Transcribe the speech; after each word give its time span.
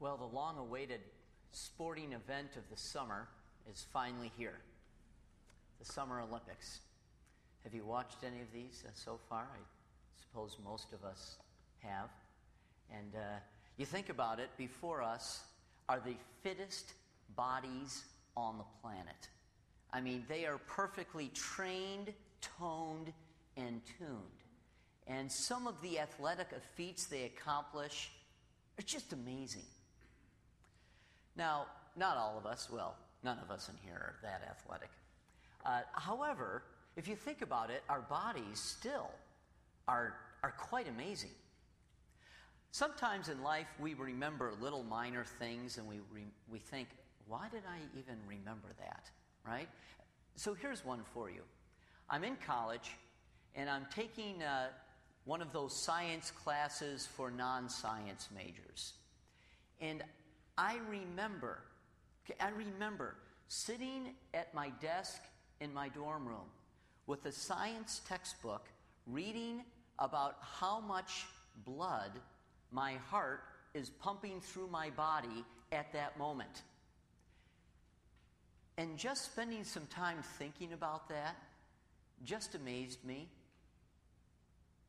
Well, 0.00 0.16
the 0.16 0.36
long 0.36 0.58
awaited 0.58 1.00
sporting 1.50 2.12
event 2.12 2.50
of 2.56 2.62
the 2.70 2.76
summer 2.76 3.26
is 3.68 3.84
finally 3.92 4.30
here 4.38 4.60
the 5.80 5.84
Summer 5.84 6.20
Olympics. 6.20 6.80
Have 7.64 7.74
you 7.74 7.84
watched 7.84 8.22
any 8.24 8.40
of 8.40 8.46
these 8.52 8.84
uh, 8.86 8.90
so 8.94 9.18
far? 9.28 9.48
I 9.52 9.58
suppose 10.20 10.56
most 10.64 10.92
of 10.92 11.04
us 11.04 11.36
have. 11.80 12.10
And 12.96 13.12
uh, 13.16 13.40
you 13.76 13.86
think 13.86 14.08
about 14.08 14.38
it, 14.38 14.50
before 14.56 15.02
us 15.02 15.40
are 15.88 16.00
the 16.04 16.14
fittest 16.42 16.92
bodies 17.34 18.04
on 18.36 18.58
the 18.58 18.64
planet. 18.80 19.28
I 19.92 20.00
mean, 20.00 20.24
they 20.28 20.46
are 20.46 20.58
perfectly 20.58 21.30
trained, 21.34 22.12
toned, 22.40 23.12
and 23.56 23.80
tuned. 23.98 24.44
And 25.08 25.30
some 25.30 25.66
of 25.66 25.80
the 25.82 25.98
athletic 25.98 26.48
feats 26.76 27.06
they 27.06 27.24
accomplish 27.24 28.12
are 28.78 28.82
just 28.82 29.12
amazing. 29.12 29.64
Now, 31.38 31.66
not 31.96 32.16
all 32.16 32.36
of 32.36 32.44
us, 32.46 32.68
well, 32.70 32.96
none 33.22 33.38
of 33.38 33.50
us 33.50 33.68
in 33.68 33.76
here 33.88 33.94
are 33.94 34.14
that 34.22 34.42
athletic. 34.50 34.90
Uh, 35.64 35.82
however, 35.92 36.64
if 36.96 37.06
you 37.06 37.14
think 37.14 37.42
about 37.42 37.70
it, 37.70 37.82
our 37.88 38.00
bodies 38.00 38.58
still 38.58 39.10
are, 39.86 40.14
are 40.42 40.50
quite 40.50 40.88
amazing. 40.88 41.30
Sometimes 42.72 43.28
in 43.28 43.42
life 43.42 43.68
we 43.78 43.94
remember 43.94 44.52
little 44.60 44.82
minor 44.82 45.24
things 45.24 45.78
and 45.78 45.86
we, 45.86 46.00
re, 46.12 46.24
we 46.50 46.58
think, 46.58 46.88
why 47.28 47.48
did 47.50 47.62
I 47.70 47.78
even 47.96 48.16
remember 48.26 48.68
that? 48.80 49.08
Right? 49.46 49.68
So 50.34 50.54
here's 50.54 50.84
one 50.84 51.02
for 51.14 51.30
you. 51.30 51.42
I'm 52.10 52.24
in 52.24 52.36
college 52.44 52.90
and 53.54 53.70
I'm 53.70 53.86
taking 53.94 54.42
uh, 54.42 54.68
one 55.24 55.40
of 55.40 55.52
those 55.52 55.74
science 55.74 56.32
classes 56.32 57.06
for 57.06 57.30
non 57.30 57.68
science 57.68 58.28
majors. 58.34 58.94
And 59.80 60.02
I 60.58 60.78
remember, 60.90 61.60
I 62.40 62.48
remember 62.48 63.14
sitting 63.46 64.14
at 64.34 64.52
my 64.52 64.70
desk 64.80 65.22
in 65.60 65.72
my 65.72 65.88
dorm 65.88 66.26
room 66.26 66.50
with 67.06 67.24
a 67.26 67.32
science 67.32 68.00
textbook 68.08 68.66
reading 69.06 69.62
about 70.00 70.36
how 70.40 70.80
much 70.80 71.26
blood 71.64 72.10
my 72.72 72.94
heart 73.08 73.44
is 73.72 73.88
pumping 73.88 74.40
through 74.40 74.66
my 74.66 74.90
body 74.90 75.44
at 75.70 75.92
that 75.92 76.18
moment. 76.18 76.62
And 78.78 78.98
just 78.98 79.26
spending 79.26 79.62
some 79.62 79.86
time 79.86 80.18
thinking 80.38 80.72
about 80.72 81.08
that 81.08 81.36
just 82.24 82.56
amazed 82.56 83.04
me. 83.04 83.28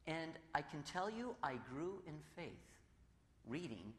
And 0.08 0.32
I 0.56 0.64
can 0.64 0.82
tell 0.82 1.12
you, 1.12 1.36
I 1.44 1.58
grew 1.72 2.02
in 2.08 2.16
faith 2.36 2.50
reading 3.48 3.94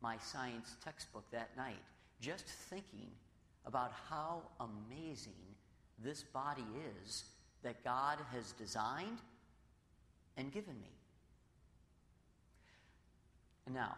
my 0.00 0.16
science 0.18 0.76
textbook 0.84 1.24
that 1.30 1.56
night, 1.56 1.82
just 2.20 2.46
thinking 2.46 3.10
about 3.66 3.92
how 4.08 4.42
amazing 4.60 5.32
this 6.02 6.22
body 6.22 6.64
is 7.04 7.24
that 7.62 7.82
God 7.82 8.18
has 8.32 8.52
designed 8.52 9.18
and 10.36 10.52
given 10.52 10.74
me. 10.80 10.90
Now, 13.72 13.96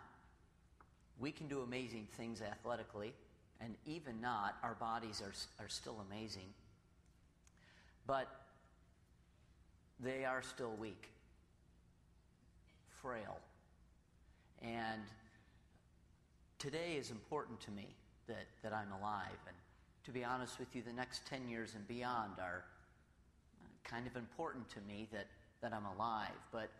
we 1.19 1.33
can 1.33 1.49
do 1.49 1.61
amazing 1.61 2.07
things 2.17 2.41
athletically, 2.41 3.13
and 3.61 3.75
even 3.85 4.21
not, 4.21 4.57
our 4.63 4.75
bodies 4.75 5.21
are, 5.21 5.65
are 5.65 5.69
still 5.69 5.97
amazing. 6.11 6.47
But 8.07 8.29
they 10.01 10.25
are 10.25 10.43
still 10.43 10.73
weak, 10.79 11.11
frail, 13.03 13.37
and 14.63 15.03
today 16.59 16.97
is 16.99 17.11
important 17.11 17.61
to 17.61 17.71
me 17.71 17.87
that, 18.27 18.47
that 18.63 18.73
I'm 18.73 18.93
alive. 18.93 19.39
And 19.47 19.57
to 20.05 20.11
be 20.11 20.25
honest 20.25 20.59
with 20.59 20.75
you, 20.75 20.83
the 20.83 20.93
next 20.93 21.27
10 21.27 21.49
years 21.49 21.75
and 21.75 21.87
beyond 21.87 22.33
are 22.39 22.65
uh, 23.63 23.89
kind 23.89 24.07
of 24.07 24.17
important 24.17 24.69
to 24.71 24.81
me 24.89 25.07
that, 25.13 25.27
that 25.63 25.73
I'm 25.73 25.87
alive. 25.87 26.35
But 26.53 26.71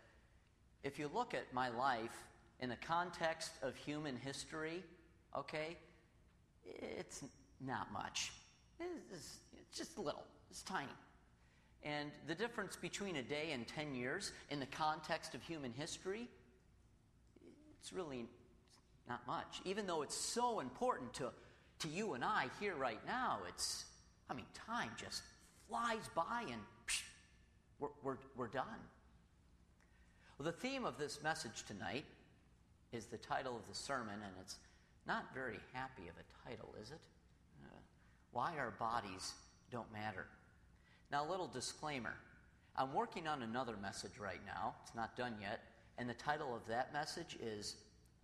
if 0.83 0.99
you 0.99 1.09
look 1.13 1.33
at 1.33 1.53
my 1.53 1.69
life 1.69 2.27
in 2.59 2.69
the 2.69 2.75
context 2.75 3.51
of 3.61 3.75
human 3.75 4.17
history, 4.17 4.83
okay, 5.37 5.77
it's 6.65 7.23
not 7.65 7.91
much. 7.93 8.33
It's, 9.13 9.39
it's 9.53 9.77
just 9.77 9.97
a 9.97 10.01
little, 10.01 10.23
it's 10.49 10.61
tiny. 10.61 10.87
And 11.83 12.11
the 12.27 12.35
difference 12.35 12.75
between 12.75 13.15
a 13.17 13.23
day 13.23 13.51
and 13.53 13.65
10 13.67 13.95
years 13.95 14.33
in 14.49 14.59
the 14.59 14.65
context 14.65 15.33
of 15.33 15.41
human 15.41 15.71
history, 15.71 16.27
it's 17.79 17.93
really 17.93 18.25
not 19.09 19.25
much. 19.27 19.61
Even 19.65 19.87
though 19.87 20.03
it's 20.03 20.15
so 20.15 20.59
important 20.59 21.13
to, 21.15 21.31
to 21.79 21.87
you 21.87 22.13
and 22.13 22.23
I 22.23 22.45
here 22.59 22.75
right 22.75 22.99
now, 23.05 23.39
it's, 23.47 23.85
I 24.29 24.33
mean, 24.33 24.45
time 24.53 24.91
just 24.95 25.23
flies 25.67 26.07
by 26.15 26.45
and 26.49 26.61
psh, 26.87 27.01
we're, 27.79 27.89
we're, 28.03 28.17
we're 28.37 28.47
done. 28.47 28.65
Well, 30.37 30.45
the 30.45 30.51
theme 30.51 30.85
of 30.85 30.97
this 30.97 31.21
message 31.23 31.65
tonight 31.67 32.05
is 32.93 33.07
the 33.07 33.17
title 33.17 33.55
of 33.55 33.67
the 33.67 33.75
sermon, 33.75 34.13
and 34.13 34.33
it's 34.39 34.55
not 35.05 35.33
very 35.33 35.59
happy 35.73 36.03
of 36.03 36.15
a 36.15 36.49
title, 36.49 36.73
is 36.81 36.91
it? 36.91 37.01
Uh, 37.65 37.77
why 38.31 38.53
our 38.57 38.71
bodies 38.71 39.33
don't 39.71 39.91
matter. 39.91 40.25
Now, 41.11 41.27
a 41.27 41.29
little 41.29 41.47
disclaimer. 41.47 42.13
I'm 42.77 42.93
working 42.93 43.27
on 43.27 43.41
another 43.41 43.75
message 43.81 44.17
right 44.19 44.39
now. 44.45 44.75
It's 44.83 44.95
not 44.95 45.17
done 45.17 45.35
yet. 45.41 45.61
And 45.97 46.09
the 46.09 46.13
title 46.13 46.55
of 46.55 46.65
that 46.67 46.93
message 46.93 47.37
is 47.41 47.75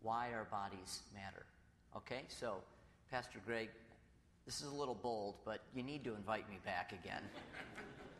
why 0.05 0.29
our 0.33 0.45
bodies 0.45 1.01
matter. 1.15 1.45
Okay, 1.97 2.21
so, 2.27 2.57
Pastor 3.09 3.39
Greg, 3.43 3.69
this 4.45 4.61
is 4.61 4.67
a 4.67 4.75
little 4.75 4.93
bold, 4.93 5.33
but 5.43 5.61
you 5.73 5.81
need 5.81 6.03
to 6.03 6.13
invite 6.13 6.47
me 6.47 6.59
back 6.63 6.93
again. 6.93 7.23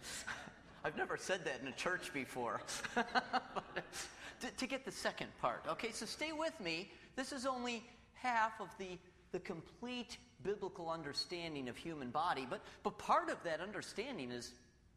I've 0.84 0.98
never 0.98 1.16
said 1.16 1.46
that 1.46 1.62
in 1.62 1.68
a 1.68 1.72
church 1.74 2.12
before. 2.12 2.62
to, 2.96 4.52
to, 4.58 4.68
get 4.68 4.84
the 4.84 4.92
second 4.92 5.28
part. 5.40 5.64
Okay, 5.70 5.92
so 5.92 6.08
stay 6.08 6.32
with 6.32 6.60
me. 6.60 6.90
This 7.16 7.32
is 7.32 7.46
only 7.46 7.84
half 8.14 8.60
of 8.60 8.70
the, 8.80 8.98
the 9.32 9.40
complete 9.40 10.18
biblical 10.44 10.90
understanding 10.90 11.70
of 11.70 11.78
human 11.78 12.10
body, 12.10 12.48
but, 12.50 12.62
but 12.82 12.98
part 12.98 13.30
of 13.30 13.38
that 13.44 13.62
understanding 13.62 14.32
is 14.32 14.54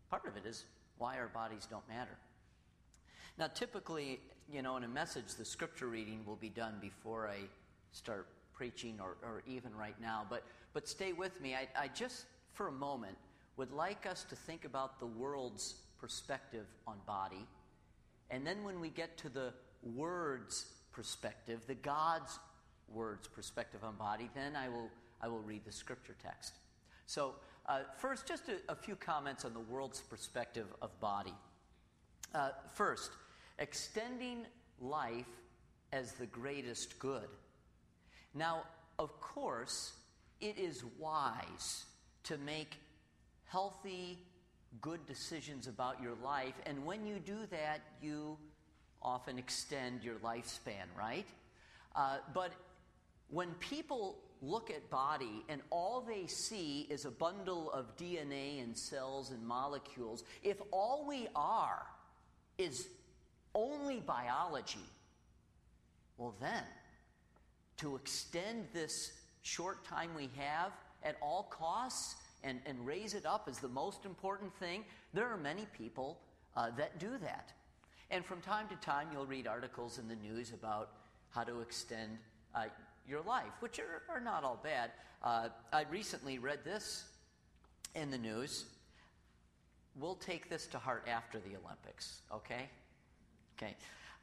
part 0.08 0.26
of 0.26 0.38
it 0.38 0.46
is 0.46 0.64
why 0.96 1.18
our 1.18 1.28
bodies 1.28 1.66
don't 1.70 1.86
matter. 1.86 2.16
Now, 3.38 3.46
typically, 3.46 4.20
you 4.52 4.62
know, 4.62 4.76
in 4.76 4.84
a 4.84 4.88
message, 4.88 5.34
the 5.36 5.44
scripture 5.44 5.86
reading 5.86 6.24
will 6.26 6.36
be 6.36 6.48
done 6.48 6.74
before 6.80 7.28
I 7.28 7.38
start 7.92 8.26
preaching 8.52 8.98
or, 9.00 9.16
or 9.22 9.42
even 9.46 9.74
right 9.76 9.94
now. 10.00 10.26
But, 10.28 10.42
but 10.72 10.88
stay 10.88 11.12
with 11.12 11.40
me. 11.40 11.54
I, 11.54 11.68
I 11.80 11.88
just, 11.88 12.26
for 12.52 12.66
a 12.66 12.72
moment, 12.72 13.16
would 13.56 13.72
like 13.72 14.06
us 14.06 14.24
to 14.24 14.36
think 14.36 14.64
about 14.64 14.98
the 14.98 15.06
world's 15.06 15.76
perspective 16.00 16.66
on 16.86 16.96
body. 17.06 17.46
And 18.30 18.46
then 18.46 18.64
when 18.64 18.80
we 18.80 18.88
get 18.88 19.16
to 19.18 19.28
the 19.28 19.52
Word's 19.82 20.66
perspective, 20.92 21.60
the 21.66 21.74
God's 21.74 22.38
Word's 22.92 23.28
perspective 23.28 23.84
on 23.84 23.94
body, 23.96 24.28
then 24.34 24.56
I 24.56 24.68
will, 24.68 24.90
I 25.22 25.28
will 25.28 25.40
read 25.40 25.64
the 25.64 25.72
scripture 25.72 26.16
text. 26.22 26.54
So, 27.06 27.36
uh, 27.66 27.80
first, 27.98 28.26
just 28.26 28.48
a, 28.48 28.72
a, 28.72 28.74
few 28.74 28.96
comments 28.96 29.44
on 29.44 29.52
the 29.52 29.60
world's 29.60 30.00
perspective 30.00 30.66
of 30.80 30.98
body. 31.00 31.34
Uh, 32.34 32.50
first, 32.74 33.10
extending 33.58 34.46
life 34.80 35.26
as 35.92 36.12
the 36.12 36.26
greatest 36.26 36.98
good. 36.98 37.28
Now, 38.34 38.62
of 38.98 39.20
course, 39.20 39.92
it 40.40 40.58
is 40.58 40.84
wise 40.98 41.84
to 42.24 42.36
make 42.38 42.76
healthy, 43.46 44.18
good 44.80 45.06
decisions 45.06 45.66
about 45.66 46.02
your 46.02 46.14
life, 46.22 46.54
and 46.66 46.84
when 46.84 47.06
you 47.06 47.18
do 47.18 47.46
that, 47.50 47.80
you 48.02 48.36
often 49.00 49.38
extend 49.38 50.02
your 50.02 50.16
lifespan, 50.16 50.84
right? 50.96 51.26
Uh, 51.96 52.18
but 52.34 52.52
when 53.30 53.50
people 53.54 54.18
look 54.40 54.70
at 54.70 54.88
body 54.90 55.44
and 55.48 55.60
all 55.70 56.00
they 56.00 56.26
see 56.26 56.86
is 56.90 57.04
a 57.04 57.10
bundle 57.10 57.70
of 57.72 57.96
DNA 57.96 58.62
and 58.62 58.76
cells 58.76 59.30
and 59.30 59.44
molecules, 59.46 60.24
if 60.42 60.58
all 60.70 61.06
we 61.06 61.28
are 61.34 61.86
is 62.56 62.88
only 63.58 64.00
biology, 64.00 64.88
well, 66.16 66.34
then, 66.40 66.62
to 67.78 67.96
extend 67.96 68.66
this 68.72 69.12
short 69.42 69.84
time 69.84 70.10
we 70.16 70.30
have 70.36 70.72
at 71.02 71.16
all 71.20 71.48
costs 71.50 72.16
and, 72.44 72.60
and 72.66 72.86
raise 72.86 73.14
it 73.14 73.26
up 73.26 73.48
as 73.48 73.58
the 73.58 73.68
most 73.68 74.04
important 74.04 74.54
thing, 74.56 74.84
there 75.12 75.26
are 75.26 75.36
many 75.36 75.66
people 75.76 76.18
uh, 76.56 76.70
that 76.76 76.98
do 76.98 77.18
that. 77.18 77.52
And 78.10 78.24
from 78.24 78.40
time 78.40 78.68
to 78.68 78.76
time, 78.76 79.08
you'll 79.12 79.26
read 79.26 79.46
articles 79.46 79.98
in 79.98 80.08
the 80.08 80.16
news 80.16 80.52
about 80.52 80.90
how 81.30 81.44
to 81.44 81.60
extend 81.60 82.18
uh, 82.54 82.64
your 83.08 83.20
life, 83.22 83.52
which 83.60 83.78
are, 83.78 84.02
are 84.08 84.20
not 84.20 84.44
all 84.44 84.58
bad. 84.62 84.90
Uh, 85.22 85.48
I 85.72 85.84
recently 85.90 86.38
read 86.38 86.60
this 86.64 87.04
in 87.94 88.10
the 88.10 88.18
news. 88.18 88.64
We'll 89.98 90.14
take 90.14 90.48
this 90.48 90.66
to 90.68 90.78
heart 90.78 91.06
after 91.08 91.38
the 91.38 91.56
Olympics, 91.64 92.22
okay? 92.32 92.68
Okay. 93.60 93.74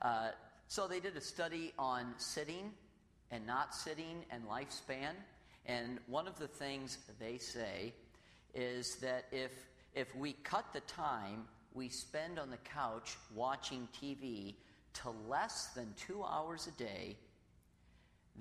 Uh, 0.02 0.30
so 0.68 0.88
they 0.88 1.00
did 1.00 1.16
a 1.18 1.22
study 1.22 1.74
on 1.78 2.14
sitting 2.18 2.72
and 3.32 3.46
not 3.46 3.76
sitting 3.76 4.24
and 4.32 4.44
lifespan. 4.48 5.12
And 5.66 6.00
one 6.08 6.28
of 6.28 6.40
the 6.40 6.48
things 6.48 6.98
they 7.20 7.38
say 7.38 7.94
is 8.54 8.96
that 8.98 9.26
if, 9.32 9.52
if 9.94 10.16
we 10.16 10.34
cut 10.34 10.66
the 10.74 10.80
time 10.82 11.46
we 11.74 11.90
spend 11.90 12.40
on 12.40 12.50
the 12.50 12.58
couch 12.58 13.18
watching 13.34 13.88
TV 14.02 14.56
to 14.94 15.10
less 15.28 15.68
than 15.76 15.94
two 15.98 16.24
hours 16.24 16.68
a 16.68 16.72
day, 16.80 17.18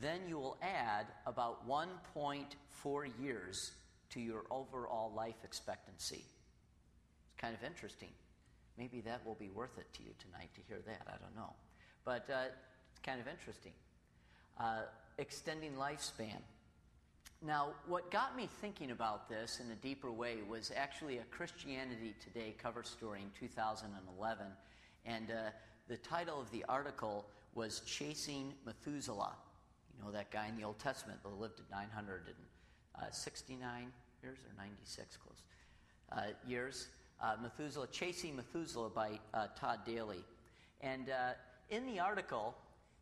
then 0.00 0.20
you 0.28 0.38
will 0.38 0.58
add 0.62 1.06
about 1.26 1.68
1.4 1.68 3.10
years 3.20 3.72
to 4.10 4.20
your 4.20 4.44
overall 4.50 5.12
life 5.16 5.42
expectancy. 5.42 6.24
It's 6.24 7.40
kind 7.40 7.54
of 7.54 7.64
interesting. 7.64 8.10
Maybe 8.78 9.00
that 9.02 9.24
will 9.24 9.36
be 9.36 9.50
worth 9.50 9.78
it 9.78 9.86
to 9.94 10.02
you 10.02 10.10
tonight 10.18 10.50
to 10.54 10.60
hear 10.68 10.80
that. 10.86 11.02
I 11.06 11.16
don't 11.22 11.34
know. 11.36 11.52
But 12.04 12.28
uh, 12.30 12.46
it's 12.90 13.00
kind 13.00 13.20
of 13.20 13.28
interesting. 13.28 13.72
Uh, 14.58 14.82
extending 15.18 15.74
lifespan. 15.74 16.40
Now, 17.42 17.74
what 17.86 18.10
got 18.10 18.36
me 18.36 18.48
thinking 18.60 18.90
about 18.90 19.28
this 19.28 19.60
in 19.64 19.70
a 19.70 19.74
deeper 19.76 20.10
way 20.10 20.38
was 20.48 20.72
actually 20.74 21.18
a 21.18 21.24
Christianity 21.24 22.14
Today 22.22 22.54
cover 22.60 22.82
story 22.82 23.20
in 23.20 23.30
2011. 23.38 24.46
And 25.04 25.30
uh, 25.30 25.50
the 25.88 25.98
title 25.98 26.40
of 26.40 26.50
the 26.50 26.64
article 26.68 27.26
was 27.54 27.80
Chasing 27.80 28.54
Methuselah. 28.64 29.34
You 29.96 30.04
know 30.04 30.10
that 30.10 30.30
guy 30.30 30.48
in 30.48 30.56
the 30.56 30.64
Old 30.64 30.78
Testament 30.78 31.22
that 31.22 31.28
lived 31.28 31.60
at 31.60 31.70
969 31.70 33.62
uh, 33.62 33.78
years 34.22 34.38
or 34.38 34.54
96 34.56 35.16
close 35.18 35.42
uh, 36.12 36.32
years. 36.46 36.88
Uh, 37.24 37.36
Methuselah, 37.42 37.86
Chasing 37.86 38.36
Methuselah 38.36 38.90
by 38.90 39.18
uh, 39.32 39.46
Todd 39.58 39.78
Daly. 39.86 40.22
And 40.82 41.08
uh, 41.08 41.30
in 41.70 41.86
the 41.86 41.98
article, 41.98 42.54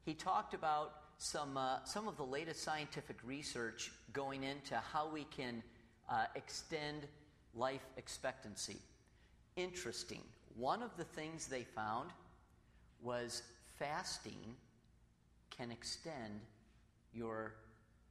he 0.04 0.14
talked 0.14 0.54
about 0.54 0.92
some, 1.18 1.56
uh, 1.56 1.82
some 1.82 2.06
of 2.06 2.16
the 2.16 2.22
latest 2.22 2.62
scientific 2.62 3.16
research 3.24 3.90
going 4.12 4.44
into 4.44 4.76
how 4.76 5.08
we 5.08 5.24
can 5.24 5.60
uh, 6.08 6.26
extend 6.36 7.08
life 7.52 7.84
expectancy. 7.96 8.76
Interesting. 9.56 10.20
One 10.56 10.84
of 10.84 10.96
the 10.96 11.02
things 11.02 11.48
they 11.48 11.64
found 11.64 12.10
was 13.02 13.42
fasting 13.76 14.54
can 15.50 15.72
extend 15.72 16.38
your 17.12 17.54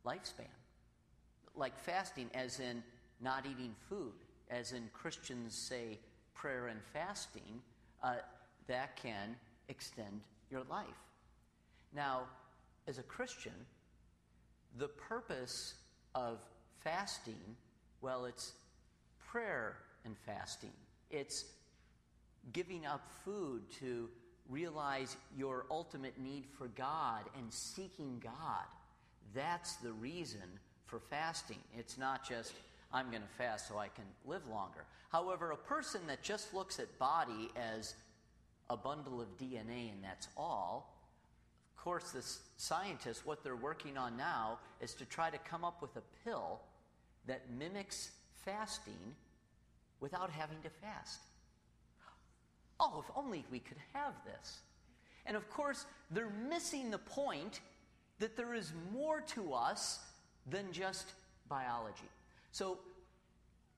lifespan. 0.05 0.51
Like 1.55 1.79
fasting, 1.79 2.29
as 2.33 2.59
in 2.59 2.83
not 3.21 3.45
eating 3.45 3.73
food, 3.87 4.11
as 4.51 4.73
in 4.73 4.89
Christians 4.93 5.55
say 5.55 5.97
prayer 6.33 6.67
and 6.67 6.79
fasting, 6.93 7.61
uh, 8.03 8.15
that 8.67 8.95
can 8.95 9.35
extend 9.69 10.21
your 10.49 10.63
life. 10.69 10.85
Now, 11.95 12.23
as 12.87 12.97
a 12.97 13.03
Christian, 13.03 13.53
the 14.77 14.87
purpose 14.87 15.75
of 16.15 16.39
fasting, 16.83 17.55
well, 18.01 18.25
it's 18.25 18.53
prayer 19.31 19.77
and 20.05 20.15
fasting. 20.25 20.71
It's 21.09 21.45
giving 22.53 22.85
up 22.85 23.01
food 23.23 23.61
to 23.79 24.09
realize 24.49 25.15
your 25.37 25.65
ultimate 25.69 26.19
need 26.19 26.45
for 26.57 26.67
God 26.69 27.23
and 27.37 27.53
seeking 27.53 28.19
God. 28.23 28.65
That's 29.33 29.75
the 29.77 29.93
reason 29.93 30.59
for 30.85 30.99
fasting. 30.99 31.59
It's 31.77 31.97
not 31.97 32.27
just, 32.27 32.53
I'm 32.93 33.09
going 33.09 33.21
to 33.21 33.27
fast 33.37 33.67
so 33.67 33.77
I 33.77 33.87
can 33.87 34.05
live 34.25 34.47
longer. 34.47 34.85
However, 35.09 35.51
a 35.51 35.57
person 35.57 36.01
that 36.07 36.21
just 36.21 36.53
looks 36.53 36.79
at 36.79 36.97
body 36.99 37.49
as 37.55 37.95
a 38.69 38.77
bundle 38.77 39.21
of 39.21 39.27
DNA 39.37 39.91
and 39.91 40.03
that's 40.03 40.27
all, 40.37 41.01
of 41.81 41.83
course, 41.83 42.11
the 42.11 42.23
scientists, 42.57 43.25
what 43.25 43.43
they're 43.43 43.55
working 43.55 43.97
on 43.97 44.15
now 44.15 44.59
is 44.81 44.93
to 44.93 45.05
try 45.05 45.31
to 45.31 45.37
come 45.39 45.63
up 45.63 45.81
with 45.81 45.95
a 45.95 46.03
pill 46.23 46.59
that 47.25 47.41
mimics 47.57 48.11
fasting 48.45 49.15
without 49.99 50.29
having 50.29 50.61
to 50.61 50.69
fast. 50.69 51.21
Oh, 52.79 53.03
if 53.03 53.11
only 53.15 53.45
we 53.51 53.57
could 53.57 53.77
have 53.93 54.13
this. 54.25 54.59
And 55.25 55.35
of 55.35 55.49
course, 55.49 55.87
they're 56.11 56.33
missing 56.47 56.91
the 56.91 56.99
point 56.99 57.61
that 58.19 58.37
there 58.37 58.53
is 58.53 58.73
more 58.93 59.21
to 59.21 59.53
us 59.53 60.01
than 60.49 60.71
just 60.71 61.07
biology. 61.49 62.09
So, 62.51 62.79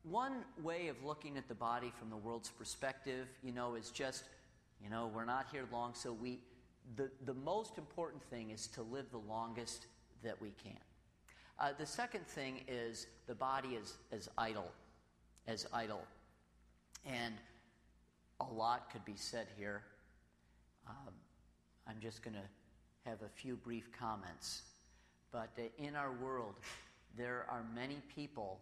one 0.04 0.44
way 0.62 0.88
of 0.88 1.02
looking 1.04 1.38
at 1.38 1.48
the 1.48 1.56
body 1.56 1.92
from 1.98 2.10
the 2.10 2.18
world's 2.18 2.50
perspective, 2.50 3.28
you 3.42 3.54
know, 3.54 3.76
is 3.76 3.90
just, 3.90 4.24
you 4.84 4.90
know, 4.90 5.10
we're 5.14 5.26
not 5.26 5.48
here 5.52 5.64
long, 5.72 5.94
so 5.94 6.12
we, 6.12 6.40
the, 6.98 7.10
the 7.26 7.34
most 7.34 7.78
important 7.78 8.22
thing 8.24 8.50
is 8.50 8.68
to 8.68 8.82
live 8.82 9.06
the 9.12 9.20
longest 9.20 9.86
that 10.24 10.42
we 10.42 10.52
can. 10.62 10.80
Uh, 11.60 11.70
the 11.78 11.86
second 11.86 12.26
thing 12.28 12.66
is 12.68 13.08
the 13.28 13.36
body 13.36 13.70
is 13.70 13.94
as 14.12 14.30
idol, 14.38 14.72
as 15.48 15.68
idol. 15.72 16.02
And 17.06 17.36
a 18.42 18.54
lot 18.54 18.90
could 18.92 19.06
be 19.06 19.16
said 19.16 19.48
here. 19.58 19.84
Um, 20.88 21.14
I'm 21.88 22.00
just 22.02 22.24
going 22.24 22.36
to 22.36 23.10
have 23.10 23.22
a 23.22 23.30
few 23.30 23.56
brief 23.56 23.90
comments. 23.98 24.64
But 25.32 25.52
uh, 25.58 25.64
in 25.78 25.96
our 25.96 26.12
world, 26.12 26.56
there 27.18 27.46
are 27.50 27.64
many 27.76 27.98
people 28.16 28.60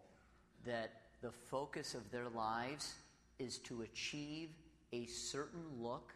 that 0.66 0.90
the 1.22 1.30
focus 1.50 1.94
of 1.94 2.10
their 2.10 2.28
lives 2.28 2.94
is 3.38 3.58
to 3.58 3.82
achieve 3.82 4.50
a 4.92 5.06
certain 5.06 5.64
look 5.80 6.12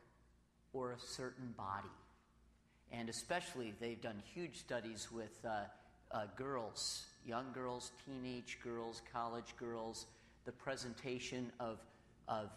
or 0.72 0.92
a 0.92 0.98
certain 0.98 1.54
body. 1.56 1.88
And 2.92 3.08
especially, 3.08 3.74
they've 3.80 4.00
done 4.00 4.22
huge 4.34 4.58
studies 4.58 5.08
with 5.10 5.44
uh, 5.44 5.64
uh, 6.12 6.26
girls, 6.36 7.06
young 7.26 7.46
girls, 7.52 7.90
teenage 8.04 8.58
girls, 8.62 9.02
college 9.12 9.56
girls, 9.58 10.06
the 10.44 10.52
presentation 10.52 11.50
of, 11.58 11.78
of 12.28 12.50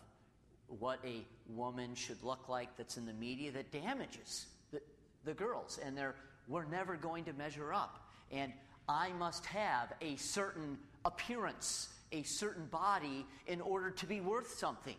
what 0.68 1.00
a 1.04 1.26
woman 1.56 1.96
should 1.96 2.22
look 2.24 2.48
like 2.48 2.76
that's 2.78 2.98
in 2.98 3.06
the 3.06 3.14
media 3.14 3.52
that 3.52 3.72
damages 3.72 4.46
the, 4.72 4.82
the 5.26 5.34
girls. 5.34 5.80
And 5.84 5.98
they're, 5.98 6.16
we're 6.48 6.66
never 6.66 6.96
going 6.96 7.24
to 7.26 7.34
measure 7.34 7.74
up. 7.74 8.06
And 8.32 8.54
I 8.90 9.12
must 9.20 9.46
have 9.46 9.94
a 10.02 10.16
certain 10.16 10.80
appearance, 11.06 11.90
a 12.12 12.24
certain 12.24 12.66
body 12.66 13.24
in 13.46 13.62
order 13.62 13.92
to 13.92 14.06
be 14.08 14.20
worth 14.20 14.58
something. 14.58 14.96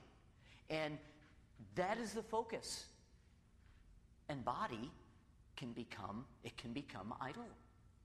And 0.71 0.97
that 1.75 1.99
is 1.99 2.13
the 2.13 2.23
focus. 2.23 2.87
And 4.29 4.45
body 4.45 4.93
can 5.57 5.73
become, 5.73 6.25
it 6.45 6.57
can 6.57 6.73
become 6.73 7.13
idol, 7.21 7.49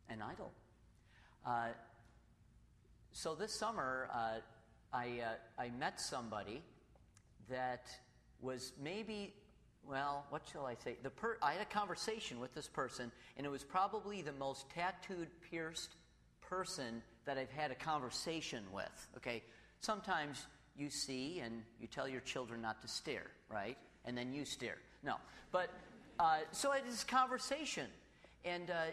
an 0.09 0.23
idol. 0.23 0.51
Uh, 1.45 1.67
so 3.11 3.35
this 3.35 3.53
summer, 3.53 4.09
uh, 4.11 4.39
I, 4.91 5.21
uh, 5.21 5.61
I 5.61 5.69
met 5.69 6.01
somebody 6.01 6.63
that 7.47 7.85
was 8.41 8.73
maybe, 8.81 9.35
well, 9.89 10.25
what 10.29 10.43
shall 10.51 10.65
I 10.65 10.75
say? 10.75 10.97
The 11.03 11.09
per- 11.09 11.37
I 11.41 11.53
had 11.53 11.61
a 11.61 11.65
conversation 11.65 12.39
with 12.39 12.53
this 12.53 12.67
person, 12.67 13.11
and 13.37 13.45
it 13.45 13.49
was 13.49 13.63
probably 13.63 14.21
the 14.21 14.33
most 14.33 14.69
tattooed, 14.69 15.27
pierced 15.49 15.95
person 16.41 17.01
that 17.25 17.37
I've 17.37 17.51
had 17.51 17.71
a 17.71 17.75
conversation 17.75 18.63
with. 18.71 19.07
Okay, 19.17 19.43
sometimes 19.79 20.45
you 20.77 20.89
see 20.89 21.39
and 21.39 21.63
you 21.79 21.87
tell 21.87 22.07
your 22.07 22.21
children 22.21 22.61
not 22.61 22.81
to 22.81 22.87
stare, 22.87 23.27
right? 23.49 23.77
And 24.05 24.17
then 24.17 24.33
you 24.33 24.45
stare. 24.45 24.77
No, 25.03 25.15
but 25.51 25.69
uh, 26.19 26.39
so 26.51 26.71
I 26.71 26.77
had 26.77 26.87
this 26.87 27.03
conversation, 27.03 27.87
and 28.43 28.69
uh, 28.69 28.85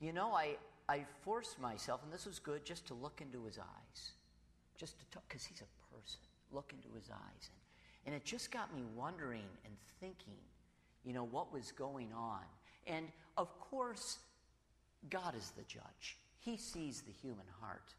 you 0.00 0.12
know, 0.12 0.32
I 0.32 0.56
I 0.88 1.04
forced 1.22 1.60
myself, 1.60 2.02
and 2.02 2.12
this 2.12 2.26
was 2.26 2.38
good, 2.38 2.64
just 2.64 2.86
to 2.86 2.94
look 2.94 3.20
into 3.20 3.44
his 3.44 3.58
eyes, 3.58 4.12
just 4.76 4.98
to 5.00 5.06
talk, 5.10 5.22
because 5.28 5.44
he's 5.44 5.60
a 5.60 5.94
person 5.94 6.20
look 6.52 6.72
into 6.72 6.94
his 6.96 7.10
eyes. 7.10 7.50
And, 7.50 7.67
and 8.08 8.16
it 8.16 8.24
just 8.24 8.50
got 8.50 8.74
me 8.74 8.80
wondering 8.96 9.44
and 9.66 9.74
thinking, 10.00 10.38
you 11.04 11.12
know, 11.12 11.24
what 11.24 11.52
was 11.52 11.72
going 11.72 12.08
on. 12.16 12.40
And 12.86 13.06
of 13.36 13.48
course, 13.60 14.16
God 15.10 15.34
is 15.36 15.52
the 15.58 15.62
judge, 15.64 16.16
He 16.40 16.56
sees 16.56 17.02
the 17.02 17.12
human 17.12 17.44
heart. 17.60 17.92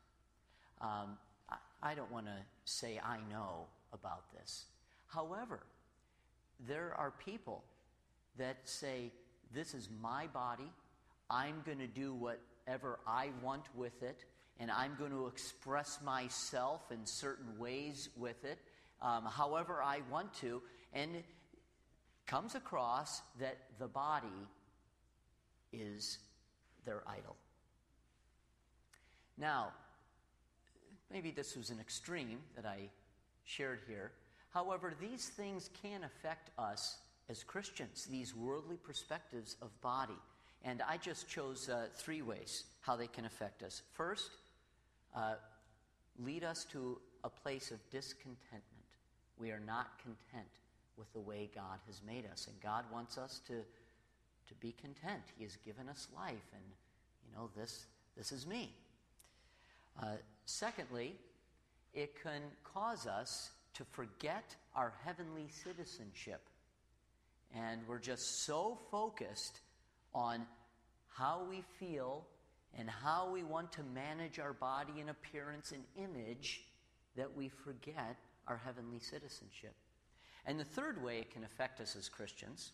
Um, 0.81 1.15
I, 1.47 1.91
I 1.91 1.93
don't 1.93 2.11
want 2.11 2.25
to 2.25 2.37
say 2.65 2.99
I 3.05 3.17
know 3.29 3.67
about 3.93 4.23
this. 4.33 4.65
However, 5.05 5.59
there 6.67 6.95
are 6.97 7.11
people 7.23 7.63
that 8.39 8.57
say, 8.63 9.11
This 9.53 9.75
is 9.75 9.89
my 10.01 10.25
body. 10.33 10.71
I'm 11.29 11.61
going 11.67 11.77
to 11.77 11.85
do 11.85 12.15
whatever 12.15 12.97
I 13.05 13.29
want 13.43 13.65
with 13.75 14.01
it 14.01 14.25
and 14.59 14.69
I'm 14.69 14.95
going 14.99 15.11
to 15.11 15.27
express 15.27 15.99
myself 16.03 16.81
in 16.91 17.05
certain 17.05 17.57
ways 17.57 18.09
with 18.17 18.43
it, 18.43 18.59
um, 19.01 19.25
however 19.25 19.81
I 19.81 20.01
want 20.11 20.33
to, 20.35 20.61
and 20.93 21.23
comes 22.25 22.55
across 22.55 23.21
that 23.39 23.57
the 23.79 23.87
body 23.87 24.27
is 25.73 26.19
their 26.85 27.01
idol. 27.07 27.35
Now, 29.37 29.69
maybe 31.11 31.31
this 31.31 31.55
was 31.55 31.69
an 31.69 31.79
extreme 31.79 32.39
that 32.55 32.65
I 32.65 32.89
shared 33.45 33.79
here. 33.87 34.11
However, 34.51 34.93
these 34.99 35.29
things 35.29 35.69
can 35.81 36.03
affect 36.03 36.51
us 36.57 36.97
as 37.29 37.43
Christians, 37.43 38.07
these 38.09 38.35
worldly 38.35 38.77
perspectives 38.77 39.55
of 39.61 39.69
body. 39.81 40.17
And 40.63 40.81
I 40.81 40.97
just 40.97 41.29
chose 41.29 41.69
uh, 41.69 41.87
three 41.95 42.21
ways 42.21 42.65
how 42.81 42.95
they 42.95 43.07
can 43.07 43.25
affect 43.25 43.63
us. 43.63 43.81
First, 43.93 44.31
uh, 45.15 45.35
lead 46.23 46.43
us 46.43 46.65
to 46.71 46.99
a 47.23 47.29
place 47.29 47.71
of 47.71 47.77
discontentment. 47.91 48.63
We 49.39 49.51
are 49.51 49.61
not 49.65 49.99
content 50.03 50.49
with 50.97 51.11
the 51.13 51.19
way 51.19 51.49
God 51.55 51.79
has 51.87 52.01
made 52.05 52.25
us. 52.31 52.47
And 52.47 52.59
God 52.61 52.83
wants 52.91 53.17
us 53.17 53.39
to, 53.47 53.53
to 53.53 54.53
be 54.59 54.73
content. 54.73 55.23
He 55.37 55.43
has 55.45 55.55
given 55.57 55.87
us 55.87 56.07
life, 56.15 56.51
and, 56.53 56.63
you 57.25 57.35
know, 57.35 57.49
this, 57.55 57.85
this 58.17 58.31
is 58.31 58.45
me. 58.45 58.75
Uh, 60.01 60.15
secondly, 60.45 61.15
it 61.93 62.21
can 62.21 62.41
cause 62.63 63.07
us 63.07 63.51
to 63.75 63.85
forget 63.85 64.55
our 64.75 64.93
heavenly 65.05 65.47
citizenship. 65.63 66.41
And 67.55 67.81
we're 67.87 67.99
just 67.99 68.45
so 68.45 68.77
focused 68.91 69.61
on 70.13 70.45
how 71.07 71.41
we 71.49 71.63
feel 71.79 72.25
and 72.77 72.89
how 72.89 73.31
we 73.31 73.43
want 73.43 73.71
to 73.73 73.83
manage 73.83 74.39
our 74.39 74.53
body 74.53 74.99
and 74.99 75.09
appearance 75.09 75.71
and 75.71 75.83
image 75.97 76.61
that 77.15 77.35
we 77.35 77.49
forget 77.49 78.17
our 78.49 78.59
heavenly 78.65 78.99
citizenship. 78.99 79.75
And 80.45 80.59
the 80.59 80.65
third 80.65 81.01
way 81.01 81.19
it 81.19 81.31
can 81.31 81.43
affect 81.43 81.79
us 81.79 81.95
as 81.95 82.09
Christians, 82.09 82.71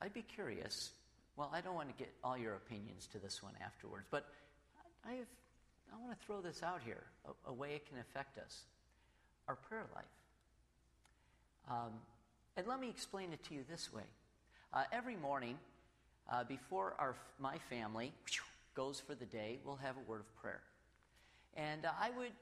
I'd 0.00 0.14
be 0.14 0.22
curious. 0.22 0.90
Well, 1.36 1.50
I 1.52 1.60
don't 1.60 1.74
want 1.74 1.88
to 1.88 1.94
get 1.94 2.12
all 2.24 2.36
your 2.36 2.54
opinions 2.54 3.06
to 3.12 3.18
this 3.18 3.42
one 3.42 3.52
afterwards, 3.64 4.06
but 4.10 4.26
I, 5.06 5.12
have, 5.12 5.26
I 5.92 6.04
want 6.04 6.18
to 6.18 6.26
throw 6.26 6.40
this 6.40 6.62
out 6.62 6.80
here 6.84 7.04
a, 7.26 7.50
a 7.50 7.52
way 7.52 7.74
it 7.74 7.86
can 7.88 7.98
affect 7.98 8.38
us 8.38 8.62
our 9.48 9.56
prayer 9.56 9.86
life. 9.94 10.04
Um, 11.70 11.92
and 12.56 12.66
let 12.66 12.80
me 12.80 12.88
explain 12.88 13.32
it 13.32 13.42
to 13.44 13.54
you 13.54 13.64
this 13.70 13.92
way. 13.92 14.02
Uh, 14.72 14.84
every 14.92 15.16
morning, 15.16 15.58
uh, 16.30 16.44
before 16.44 16.94
our, 16.98 17.14
my 17.38 17.58
family 17.70 18.12
goes 18.74 19.00
for 19.00 19.14
the 19.14 19.26
day, 19.26 19.58
we'll 19.64 19.76
have 19.76 19.96
a 19.96 20.10
word 20.10 20.20
of 20.20 20.34
prayer. 20.36 20.62
And 21.54 21.84
uh, 21.84 21.90
I 22.00 22.10
would, 22.10 22.32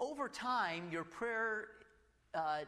over 0.00 0.28
time, 0.28 0.88
your 0.90 1.04
prayer 1.04 1.68
uh, 2.34 2.60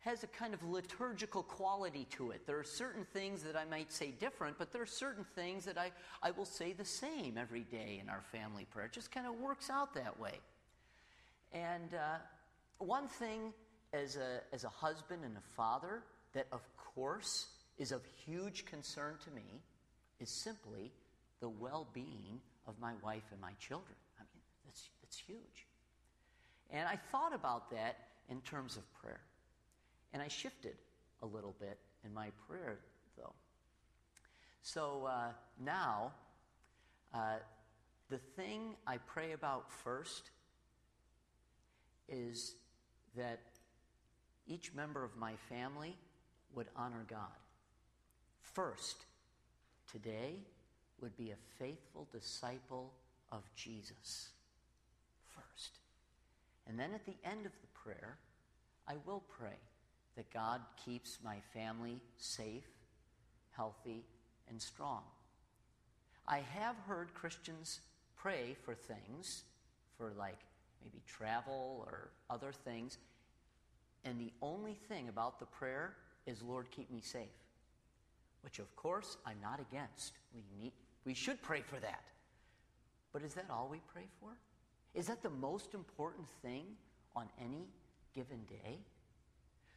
has 0.00 0.22
a 0.22 0.26
kind 0.28 0.54
of 0.54 0.62
liturgical 0.62 1.42
quality 1.42 2.06
to 2.10 2.30
it. 2.30 2.46
There 2.46 2.58
are 2.58 2.64
certain 2.64 3.04
things 3.12 3.42
that 3.42 3.56
I 3.56 3.64
might 3.64 3.92
say 3.92 4.12
different, 4.12 4.56
but 4.58 4.72
there 4.72 4.82
are 4.82 4.86
certain 4.86 5.24
things 5.34 5.64
that 5.64 5.78
I, 5.78 5.90
I 6.22 6.30
will 6.30 6.44
say 6.44 6.72
the 6.72 6.84
same 6.84 7.36
every 7.36 7.64
day 7.64 8.00
in 8.00 8.08
our 8.08 8.22
family 8.30 8.66
prayer. 8.70 8.86
It 8.86 8.92
just 8.92 9.10
kind 9.10 9.26
of 9.26 9.34
works 9.40 9.68
out 9.68 9.94
that 9.94 10.20
way. 10.20 10.38
And 11.52 11.94
uh, 11.94 12.18
one 12.78 13.08
thing 13.08 13.52
as 13.92 14.16
a, 14.16 14.40
as 14.52 14.64
a 14.64 14.68
husband 14.68 15.24
and 15.24 15.36
a 15.36 15.54
father 15.56 16.02
that, 16.34 16.46
of 16.52 16.62
course, 16.76 17.48
is 17.78 17.90
of 17.90 18.02
huge 18.24 18.64
concern 18.64 19.16
to 19.24 19.30
me 19.30 19.60
is 20.20 20.30
simply 20.30 20.92
the 21.40 21.48
well 21.48 21.88
being 21.92 22.40
of 22.66 22.78
my 22.80 22.92
wife 23.02 23.24
and 23.32 23.40
my 23.40 23.52
children. 23.58 23.96
I 24.18 24.22
mean, 24.22 24.42
that's, 24.64 24.88
that's 25.02 25.18
huge. 25.18 25.65
And 26.70 26.88
I 26.88 26.96
thought 27.12 27.34
about 27.34 27.70
that 27.70 27.96
in 28.28 28.40
terms 28.40 28.76
of 28.76 28.82
prayer. 28.94 29.20
And 30.12 30.22
I 30.22 30.28
shifted 30.28 30.76
a 31.22 31.26
little 31.26 31.54
bit 31.60 31.78
in 32.04 32.12
my 32.12 32.28
prayer, 32.48 32.78
though. 33.16 33.32
So 34.62 35.08
uh, 35.08 35.28
now, 35.62 36.12
uh, 37.14 37.36
the 38.08 38.18
thing 38.18 38.74
I 38.86 38.98
pray 38.98 39.32
about 39.32 39.70
first 39.70 40.30
is 42.08 42.54
that 43.16 43.40
each 44.46 44.72
member 44.74 45.04
of 45.04 45.16
my 45.16 45.34
family 45.48 45.96
would 46.54 46.68
honor 46.76 47.04
God. 47.08 47.18
First, 48.40 49.06
today 49.90 50.36
would 51.00 51.16
be 51.16 51.30
a 51.30 51.36
faithful 51.58 52.08
disciple 52.12 52.92
of 53.32 53.42
Jesus. 53.54 54.30
And 56.68 56.78
then 56.78 56.92
at 56.94 57.04
the 57.06 57.16
end 57.24 57.46
of 57.46 57.52
the 57.60 57.80
prayer, 57.82 58.18
I 58.88 58.94
will 59.04 59.22
pray 59.38 59.58
that 60.16 60.32
God 60.32 60.60
keeps 60.84 61.18
my 61.24 61.36
family 61.52 62.00
safe, 62.16 62.68
healthy, 63.52 64.04
and 64.48 64.60
strong. 64.60 65.02
I 66.26 66.38
have 66.38 66.76
heard 66.88 67.14
Christians 67.14 67.80
pray 68.16 68.56
for 68.64 68.74
things, 68.74 69.44
for 69.96 70.12
like 70.18 70.38
maybe 70.82 71.02
travel 71.06 71.84
or 71.86 72.10
other 72.30 72.52
things, 72.52 72.98
and 74.04 74.20
the 74.20 74.32
only 74.40 74.74
thing 74.88 75.08
about 75.08 75.40
the 75.40 75.46
prayer 75.46 75.94
is, 76.26 76.40
Lord, 76.40 76.70
keep 76.70 76.90
me 76.90 77.00
safe. 77.00 77.26
Which, 78.42 78.60
of 78.60 78.74
course, 78.76 79.16
I'm 79.26 79.38
not 79.42 79.60
against. 79.60 80.12
We, 80.32 80.42
need, 80.62 80.72
we 81.04 81.12
should 81.12 81.42
pray 81.42 81.62
for 81.62 81.80
that. 81.80 82.04
But 83.12 83.22
is 83.22 83.34
that 83.34 83.46
all 83.50 83.68
we 83.68 83.80
pray 83.92 84.04
for? 84.20 84.30
Is 84.94 85.06
that 85.06 85.22
the 85.22 85.30
most 85.30 85.74
important 85.74 86.28
thing 86.42 86.64
on 87.14 87.28
any 87.40 87.68
given 88.14 88.40
day? 88.48 88.78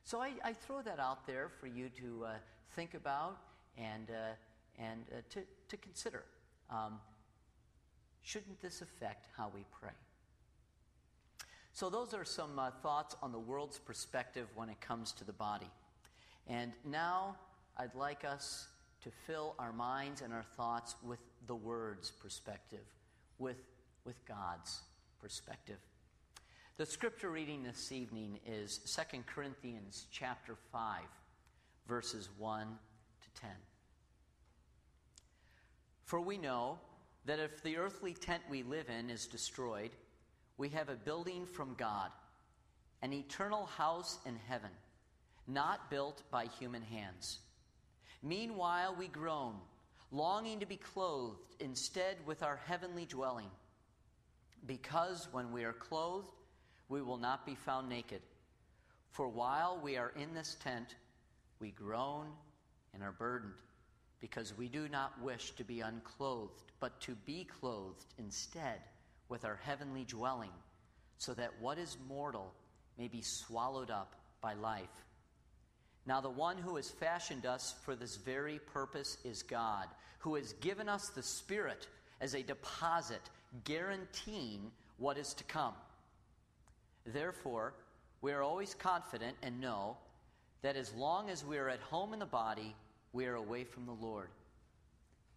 So 0.03 0.21
I, 0.21 0.31
I 0.43 0.53
throw 0.53 0.81
that 0.81 0.99
out 0.99 1.27
there 1.27 1.49
for 1.59 1.67
you 1.67 1.89
to 1.99 2.25
uh, 2.25 2.29
think 2.75 2.93
about 2.93 3.37
and, 3.77 4.09
uh, 4.09 4.81
and 4.81 5.03
uh, 5.11 5.21
to, 5.29 5.41
to 5.67 5.77
consider. 5.77 6.23
Um, 6.69 6.99
shouldn't 8.21 8.61
this 8.61 8.81
affect 8.81 9.27
how 9.37 9.51
we 9.53 9.65
pray? 9.79 9.91
So, 11.73 11.89
those 11.89 12.13
are 12.13 12.25
some 12.25 12.59
uh, 12.59 12.71
thoughts 12.81 13.15
on 13.21 13.31
the 13.31 13.39
world's 13.39 13.79
perspective 13.79 14.47
when 14.55 14.69
it 14.69 14.81
comes 14.81 15.13
to 15.13 15.23
the 15.23 15.31
body. 15.31 15.69
And 16.47 16.73
now 16.83 17.37
I'd 17.77 17.95
like 17.95 18.25
us 18.25 18.67
to 19.03 19.11
fill 19.25 19.55
our 19.59 19.71
minds 19.71 20.21
and 20.21 20.33
our 20.33 20.43
thoughts 20.57 20.95
with 21.03 21.19
the 21.47 21.55
Word's 21.55 22.11
perspective, 22.11 22.85
with, 23.37 23.61
with 24.03 24.25
God's 24.25 24.81
perspective. 25.21 25.79
The 26.77 26.85
scripture 26.85 27.29
reading 27.29 27.63
this 27.63 27.91
evening 27.91 28.39
is 28.45 28.79
2 29.11 29.19
Corinthians 29.25 30.05
chapter 30.11 30.55
5, 30.71 31.01
verses 31.87 32.29
1 32.37 32.67
to 32.67 33.41
10. 33.41 33.49
For 36.05 36.21
we 36.21 36.37
know 36.37 36.79
that 37.25 37.39
if 37.39 37.61
the 37.63 37.77
earthly 37.77 38.13
tent 38.13 38.43
we 38.49 38.63
live 38.63 38.85
in 38.89 39.09
is 39.09 39.27
destroyed, 39.27 39.91
we 40.57 40.69
have 40.69 40.89
a 40.89 40.95
building 40.95 41.45
from 41.45 41.75
God, 41.77 42.11
an 43.01 43.13
eternal 43.13 43.65
house 43.65 44.19
in 44.25 44.37
heaven, 44.47 44.71
not 45.47 45.89
built 45.89 46.23
by 46.31 46.45
human 46.45 46.81
hands. 46.81 47.39
Meanwhile, 48.23 48.95
we 48.97 49.07
groan, 49.07 49.55
longing 50.11 50.59
to 50.61 50.65
be 50.65 50.77
clothed 50.77 51.55
instead 51.59 52.15
with 52.25 52.41
our 52.41 52.59
heavenly 52.65 53.05
dwelling, 53.05 53.51
because 54.65 55.27
when 55.31 55.51
we 55.51 55.63
are 55.63 55.73
clothed, 55.73 56.31
we 56.87 57.01
will 57.01 57.17
not 57.17 57.45
be 57.45 57.55
found 57.55 57.89
naked. 57.89 58.21
For 59.11 59.27
while 59.27 59.79
we 59.81 59.97
are 59.97 60.13
in 60.15 60.33
this 60.33 60.55
tent, 60.63 60.95
we 61.59 61.71
groan 61.71 62.27
and 62.93 63.03
are 63.03 63.11
burdened, 63.11 63.53
because 64.19 64.57
we 64.57 64.67
do 64.67 64.87
not 64.87 65.21
wish 65.21 65.51
to 65.51 65.63
be 65.63 65.81
unclothed, 65.81 66.71
but 66.79 66.99
to 67.01 67.15
be 67.25 67.45
clothed 67.59 68.05
instead 68.17 68.79
with 69.27 69.45
our 69.45 69.59
heavenly 69.63 70.05
dwelling, 70.05 70.51
so 71.17 71.33
that 71.33 71.51
what 71.59 71.77
is 71.77 71.97
mortal 72.07 72.53
may 72.97 73.07
be 73.07 73.21
swallowed 73.21 73.91
up 73.91 74.15
by 74.41 74.53
life. 74.53 74.87
Now, 76.05 76.21
the 76.21 76.29
one 76.29 76.57
who 76.57 76.75
has 76.77 76.89
fashioned 76.89 77.45
us 77.45 77.75
for 77.83 77.95
this 77.95 78.15
very 78.15 78.59
purpose 78.59 79.17
is 79.23 79.43
God, 79.43 79.87
who 80.19 80.35
has 80.35 80.53
given 80.53 80.89
us 80.89 81.09
the 81.09 81.21
Spirit 81.21 81.87
as 82.19 82.33
a 82.33 82.41
deposit, 82.41 83.21
guaranteeing 83.63 84.71
what 84.97 85.17
is 85.17 85.33
to 85.33 85.43
come. 85.45 85.73
Therefore, 87.05 87.73
we 88.21 88.31
are 88.31 88.41
always 88.41 88.73
confident 88.73 89.35
and 89.41 89.61
know 89.61 89.97
that 90.61 90.75
as 90.75 90.93
long 90.93 91.29
as 91.29 91.45
we 91.45 91.57
are 91.57 91.69
at 91.69 91.79
home 91.79 92.13
in 92.13 92.19
the 92.19 92.25
body, 92.25 92.75
we 93.13 93.25
are 93.25 93.35
away 93.35 93.63
from 93.63 93.85
the 93.85 93.93
Lord. 93.93 94.29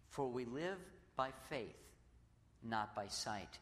For 0.09 0.27
we 0.27 0.45
live 0.45 0.77
by 1.15 1.29
faith, 1.49 1.77
not 2.63 2.95
by 2.95 3.07
sight. 3.07 3.59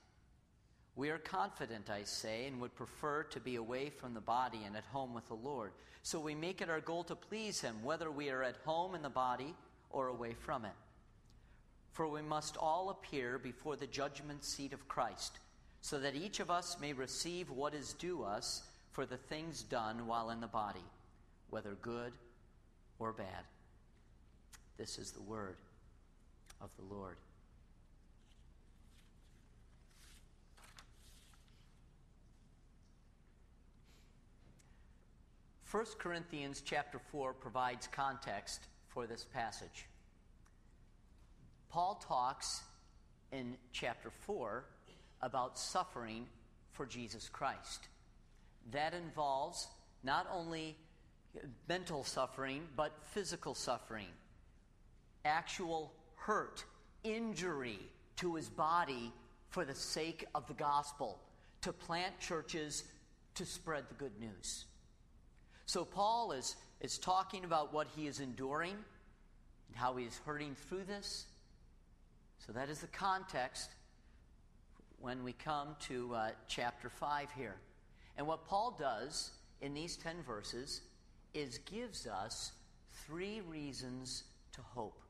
We 0.95 1.09
are 1.09 1.17
confident, 1.17 1.89
I 1.89 2.03
say, 2.03 2.47
and 2.47 2.59
would 2.59 2.75
prefer 2.75 3.23
to 3.23 3.39
be 3.39 3.55
away 3.55 3.89
from 3.89 4.13
the 4.13 4.21
body 4.21 4.61
and 4.65 4.75
at 4.75 4.83
home 4.85 5.13
with 5.13 5.27
the 5.27 5.35
Lord. 5.35 5.71
So 6.03 6.19
we 6.19 6.35
make 6.35 6.61
it 6.61 6.69
our 6.69 6.81
goal 6.81 7.03
to 7.05 7.15
please 7.15 7.61
Him, 7.61 7.75
whether 7.83 8.11
we 8.11 8.29
are 8.29 8.43
at 8.43 8.57
home 8.65 8.95
in 8.95 9.01
the 9.01 9.09
body 9.09 9.55
or 9.91 10.07
away 10.07 10.33
from 10.33 10.65
it. 10.65 10.71
For 11.91 12.07
we 12.07 12.21
must 12.21 12.57
all 12.57 12.89
appear 12.89 13.37
before 13.37 13.75
the 13.75 13.87
judgment 13.87 14.43
seat 14.43 14.73
of 14.73 14.87
Christ, 14.87 15.39
so 15.81 15.99
that 15.99 16.15
each 16.15 16.39
of 16.39 16.49
us 16.49 16.77
may 16.79 16.93
receive 16.93 17.49
what 17.49 17.73
is 17.73 17.93
due 17.93 18.23
us 18.23 18.63
for 18.91 19.05
the 19.05 19.17
things 19.17 19.63
done 19.63 20.07
while 20.07 20.29
in 20.29 20.41
the 20.41 20.47
body, 20.47 20.85
whether 21.49 21.75
good 21.81 22.13
or 22.99 23.11
bad. 23.11 23.45
This 24.77 24.97
is 24.97 25.11
the 25.11 25.21
word 25.21 25.57
of 26.61 26.69
the 26.77 26.93
Lord. 26.95 27.17
1 35.71 35.85
Corinthians 35.99 36.61
chapter 36.65 36.99
4 37.13 37.31
provides 37.31 37.87
context 37.87 38.67
for 38.89 39.07
this 39.07 39.25
passage. 39.33 39.85
Paul 41.71 42.03
talks 42.05 42.61
in 43.31 43.55
chapter 43.71 44.09
4 44.09 44.65
about 45.21 45.57
suffering 45.57 46.25
for 46.73 46.85
Jesus 46.85 47.29
Christ. 47.29 47.87
That 48.71 48.93
involves 48.93 49.67
not 50.03 50.27
only 50.33 50.75
mental 51.69 52.03
suffering, 52.03 52.67
but 52.75 52.91
physical 53.05 53.55
suffering, 53.55 54.07
actual 55.23 55.93
hurt, 56.15 56.65
injury 57.05 57.79
to 58.17 58.35
his 58.35 58.49
body 58.49 59.13
for 59.47 59.63
the 59.63 59.73
sake 59.73 60.25
of 60.35 60.45
the 60.47 60.53
gospel, 60.53 61.19
to 61.61 61.71
plant 61.71 62.19
churches, 62.19 62.83
to 63.35 63.45
spread 63.45 63.85
the 63.87 63.95
good 63.95 64.19
news. 64.19 64.65
So, 65.67 65.85
Paul 65.85 66.33
is, 66.33 66.57
is 66.81 66.97
talking 66.97 67.45
about 67.45 67.73
what 67.73 67.87
he 67.95 68.07
is 68.07 68.19
enduring 68.19 68.75
and 69.69 69.75
how 69.75 69.95
he 69.95 70.05
is 70.05 70.19
hurting 70.25 70.55
through 70.67 70.83
this. 70.83 71.27
So, 72.45 72.51
that 72.53 72.69
is 72.69 72.79
the 72.79 72.87
context 72.87 73.69
when 74.99 75.23
we 75.23 75.31
come 75.33 75.75
to 75.87 76.15
uh, 76.15 76.29
chapter 76.47 76.89
5 76.89 77.29
here. 77.37 77.55
And 78.17 78.25
what 78.25 78.47
Paul 78.47 78.75
does 78.79 79.29
in 79.61 79.75
these 79.75 79.95
10 79.95 80.23
verses 80.25 80.81
is 81.35 81.59
gives 81.59 82.07
us 82.07 82.53
three 83.05 83.41
reasons 83.41 84.23
to 84.53 84.61
hope. 84.61 85.03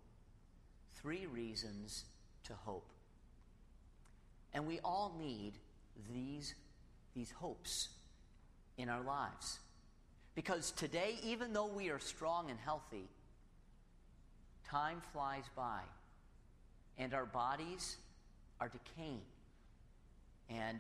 Three 0.93 1.25
reasons 1.25 2.03
to 2.43 2.53
hope. 2.53 2.91
And 4.53 4.67
we 4.67 4.79
all 4.83 5.15
need 5.17 5.53
these, 6.13 6.53
these 7.15 7.31
hopes 7.31 7.89
in 8.77 8.89
our 8.89 9.03
lives. 9.03 9.59
Because 10.35 10.71
today, 10.71 11.15
even 11.23 11.53
though 11.53 11.67
we 11.67 11.91
are 11.91 11.99
strong 11.99 12.49
and 12.49 12.59
healthy, 12.59 13.07
time 14.69 15.01
flies 15.13 15.45
by 15.55 15.79
and 16.97 17.13
our 17.13 17.25
bodies 17.25 17.97
are 18.59 18.69
decaying. 18.69 19.21
And 20.49 20.79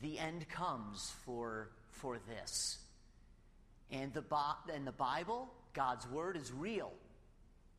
the 0.00 0.18
end 0.18 0.48
comes 0.48 1.12
for, 1.24 1.70
for 1.90 2.18
this. 2.28 2.78
And 3.90 4.12
the, 4.12 4.24
and 4.72 4.86
the 4.86 4.92
Bible, 4.92 5.48
God's 5.74 6.08
Word, 6.08 6.36
is 6.36 6.52
real. 6.52 6.92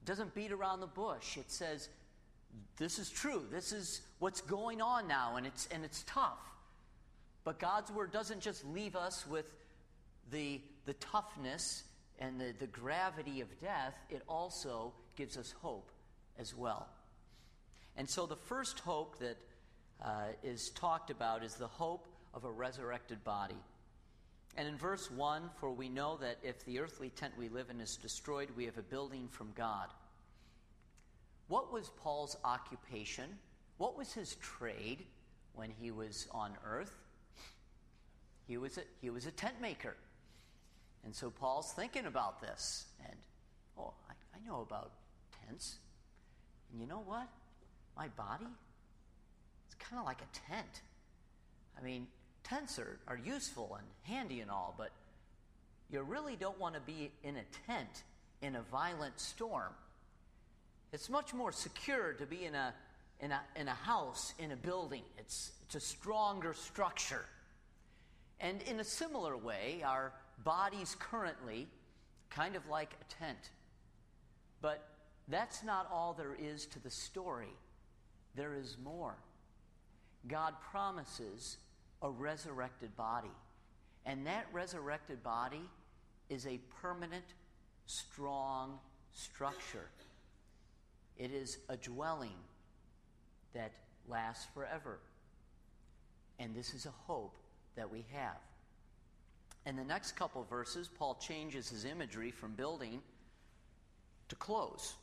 It 0.01 0.05
doesn't 0.05 0.33
beat 0.33 0.51
around 0.51 0.79
the 0.79 0.87
bush. 0.87 1.37
It 1.37 1.51
says, 1.51 1.89
this 2.77 2.99
is 2.99 3.09
true. 3.09 3.43
This 3.51 3.71
is 3.71 4.01
what's 4.19 4.41
going 4.41 4.81
on 4.81 5.07
now, 5.07 5.35
and 5.37 5.45
it's, 5.45 5.67
and 5.71 5.85
it's 5.85 6.03
tough. 6.07 6.39
But 7.43 7.59
God's 7.59 7.91
Word 7.91 8.11
doesn't 8.11 8.41
just 8.41 8.65
leave 8.65 8.95
us 8.95 9.25
with 9.27 9.51
the, 10.31 10.61
the 10.85 10.93
toughness 10.95 11.83
and 12.19 12.39
the, 12.39 12.53
the 12.59 12.67
gravity 12.67 13.41
of 13.41 13.47
death, 13.61 13.97
it 14.09 14.21
also 14.27 14.93
gives 15.15 15.37
us 15.37 15.53
hope 15.61 15.89
as 16.37 16.55
well. 16.55 16.87
And 17.97 18.09
so 18.09 18.25
the 18.25 18.35
first 18.35 18.79
hope 18.79 19.19
that 19.19 19.37
uh, 20.03 20.27
is 20.43 20.69
talked 20.69 21.09
about 21.09 21.43
is 21.43 21.55
the 21.55 21.67
hope 21.67 22.07
of 22.33 22.45
a 22.45 22.51
resurrected 22.51 23.23
body. 23.23 23.57
And 24.57 24.67
in 24.67 24.77
verse 24.77 25.09
1, 25.11 25.49
for 25.59 25.71
we 25.71 25.89
know 25.89 26.17
that 26.17 26.37
if 26.43 26.65
the 26.65 26.79
earthly 26.79 27.09
tent 27.09 27.33
we 27.37 27.49
live 27.49 27.69
in 27.69 27.79
is 27.79 27.95
destroyed, 27.97 28.49
we 28.55 28.65
have 28.65 28.77
a 28.77 28.83
building 28.83 29.27
from 29.29 29.51
God. 29.55 29.87
What 31.47 31.71
was 31.71 31.89
Paul's 32.01 32.37
occupation? 32.43 33.25
What 33.77 33.97
was 33.97 34.13
his 34.13 34.35
trade 34.35 35.05
when 35.53 35.71
he 35.79 35.91
was 35.91 36.27
on 36.31 36.51
earth? 36.65 36.95
He 38.47 38.57
was 38.57 38.77
a, 38.77 38.81
he 39.01 39.09
was 39.09 39.25
a 39.25 39.31
tent 39.31 39.61
maker. 39.61 39.95
And 41.05 41.15
so 41.15 41.29
Paul's 41.29 41.71
thinking 41.71 42.05
about 42.05 42.41
this. 42.41 42.85
And, 43.07 43.17
oh, 43.77 43.93
I, 44.09 44.13
I 44.35 44.47
know 44.47 44.61
about 44.61 44.91
tents. 45.47 45.77
And 46.71 46.81
you 46.81 46.87
know 46.87 47.01
what? 47.05 47.27
My 47.99 48.07
body, 48.15 48.47
it's 49.67 49.75
kind 49.75 49.99
of 49.99 50.05
like 50.05 50.21
a 50.21 50.53
tent. 50.53 50.83
I 51.77 51.83
mean, 51.83 52.07
tents 52.45 52.79
are, 52.79 52.97
are 53.09 53.17
useful 53.17 53.77
and 53.77 53.85
handy 54.03 54.39
and 54.39 54.49
all, 54.49 54.73
but 54.77 54.91
you 55.91 56.01
really 56.03 56.37
don't 56.37 56.57
want 56.57 56.75
to 56.75 56.81
be 56.81 57.11
in 57.25 57.35
a 57.35 57.43
tent 57.67 58.03
in 58.41 58.55
a 58.55 58.61
violent 58.71 59.19
storm. 59.19 59.73
It's 60.93 61.09
much 61.09 61.33
more 61.33 61.51
secure 61.51 62.13
to 62.13 62.25
be 62.25 62.45
in 62.45 62.55
a, 62.55 62.73
in 63.19 63.33
a, 63.33 63.41
in 63.57 63.67
a 63.67 63.73
house, 63.73 64.33
in 64.39 64.51
a 64.51 64.55
building. 64.55 65.03
It's, 65.17 65.51
it's 65.65 65.75
a 65.75 65.81
stronger 65.81 66.53
structure. 66.53 67.25
And 68.39 68.61
in 68.61 68.79
a 68.79 68.85
similar 68.85 69.35
way, 69.35 69.83
our 69.85 70.13
bodies 70.45 70.95
currently 70.97 71.67
kind 72.29 72.55
of 72.55 72.65
like 72.69 72.93
a 72.93 73.25
tent. 73.25 73.49
But 74.61 74.87
that's 75.27 75.65
not 75.65 75.89
all 75.91 76.13
there 76.13 76.37
is 76.39 76.65
to 76.67 76.79
the 76.79 76.89
story. 76.89 77.57
There 78.35 78.53
is 78.55 78.77
more. 78.83 79.15
God 80.27 80.53
promises 80.71 81.57
a 82.01 82.09
resurrected 82.09 82.95
body. 82.95 83.31
And 84.05 84.25
that 84.25 84.47
resurrected 84.53 85.23
body 85.23 85.61
is 86.29 86.45
a 86.45 86.59
permanent, 86.81 87.25
strong 87.85 88.79
structure. 89.13 89.89
It 91.17 91.31
is 91.31 91.57
a 91.67 91.77
dwelling 91.77 92.37
that 93.53 93.73
lasts 94.07 94.47
forever. 94.53 94.99
And 96.39 96.55
this 96.55 96.73
is 96.73 96.85
a 96.85 96.93
hope 97.05 97.35
that 97.75 97.91
we 97.91 98.05
have. 98.13 98.37
In 99.65 99.75
the 99.75 99.83
next 99.83 100.13
couple 100.13 100.43
verses, 100.45 100.87
Paul 100.87 101.15
changes 101.15 101.69
his 101.69 101.85
imagery 101.85 102.31
from 102.31 102.53
building 102.53 103.01
to 104.29 104.35
close. 104.35 104.95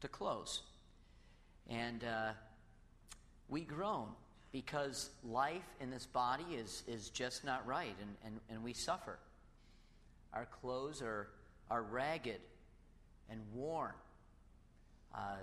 To 0.00 0.08
close. 0.08 0.62
And 1.70 2.02
uh, 2.02 2.32
we 3.52 3.60
groan 3.60 4.08
because 4.50 5.10
life 5.22 5.62
in 5.78 5.90
this 5.90 6.06
body 6.06 6.44
is, 6.54 6.82
is 6.88 7.10
just 7.10 7.44
not 7.44 7.64
right, 7.66 7.94
and, 8.00 8.16
and, 8.24 8.40
and 8.48 8.64
we 8.64 8.72
suffer. 8.72 9.18
Our 10.32 10.46
clothes 10.46 11.02
are, 11.02 11.28
are 11.70 11.82
ragged 11.82 12.40
and 13.30 13.40
worn. 13.54 13.92
Uh, 15.14 15.36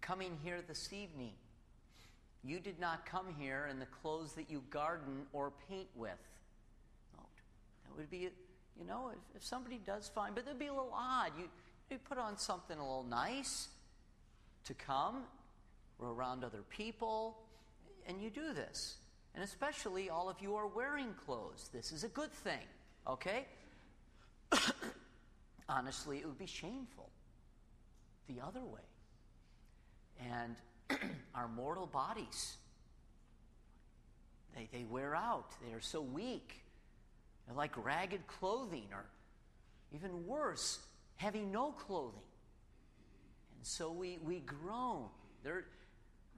coming 0.00 0.36
here 0.42 0.58
this 0.66 0.92
evening, 0.92 1.30
you 2.42 2.58
did 2.58 2.80
not 2.80 3.06
come 3.06 3.26
here 3.38 3.68
in 3.70 3.78
the 3.78 3.86
clothes 3.86 4.32
that 4.34 4.50
you 4.50 4.62
garden 4.70 5.22
or 5.32 5.52
paint 5.68 5.88
with. 5.94 6.10
Oh, 7.16 7.22
that 7.84 7.96
would 7.96 8.10
be, 8.10 8.28
you 8.76 8.84
know, 8.86 9.12
if, 9.12 9.36
if 9.36 9.44
somebody 9.44 9.80
does 9.86 10.10
fine, 10.12 10.32
but 10.34 10.44
it'd 10.44 10.58
be 10.58 10.66
a 10.66 10.74
little 10.74 10.92
odd. 10.92 11.30
You, 11.38 11.44
you 11.88 11.98
put 11.98 12.18
on 12.18 12.36
something 12.36 12.76
a 12.76 12.82
little 12.82 13.06
nice 13.08 13.68
to 14.64 14.74
come. 14.74 15.22
We're 15.98 16.12
around 16.12 16.42
other 16.42 16.62
people 16.68 17.38
and 18.06 18.20
you 18.20 18.30
do 18.30 18.52
this. 18.52 18.96
And 19.34 19.42
especially 19.42 20.10
all 20.10 20.28
of 20.28 20.36
you 20.40 20.54
are 20.54 20.66
wearing 20.66 21.14
clothes. 21.26 21.70
This 21.72 21.90
is 21.92 22.04
a 22.04 22.08
good 22.08 22.32
thing, 22.32 22.66
okay? 23.06 23.46
Honestly, 25.68 26.18
it 26.18 26.26
would 26.26 26.38
be 26.38 26.46
shameful 26.46 27.10
the 28.28 28.40
other 28.40 28.60
way. 28.60 28.80
And 30.32 30.56
our 31.34 31.48
mortal 31.48 31.86
bodies, 31.86 32.56
they, 34.54 34.68
they 34.72 34.84
wear 34.84 35.14
out. 35.14 35.50
They 35.66 35.74
are 35.74 35.80
so 35.80 36.00
weak. 36.00 36.60
They're 37.46 37.56
like 37.56 37.72
ragged 37.84 38.26
clothing, 38.26 38.86
or 38.92 39.04
even 39.92 40.26
worse, 40.26 40.78
having 41.16 41.50
no 41.50 41.72
clothing. 41.72 42.22
And 43.56 43.66
so 43.66 43.90
we, 43.90 44.18
we 44.24 44.40
groan. 44.40 45.06
There, 45.42 45.64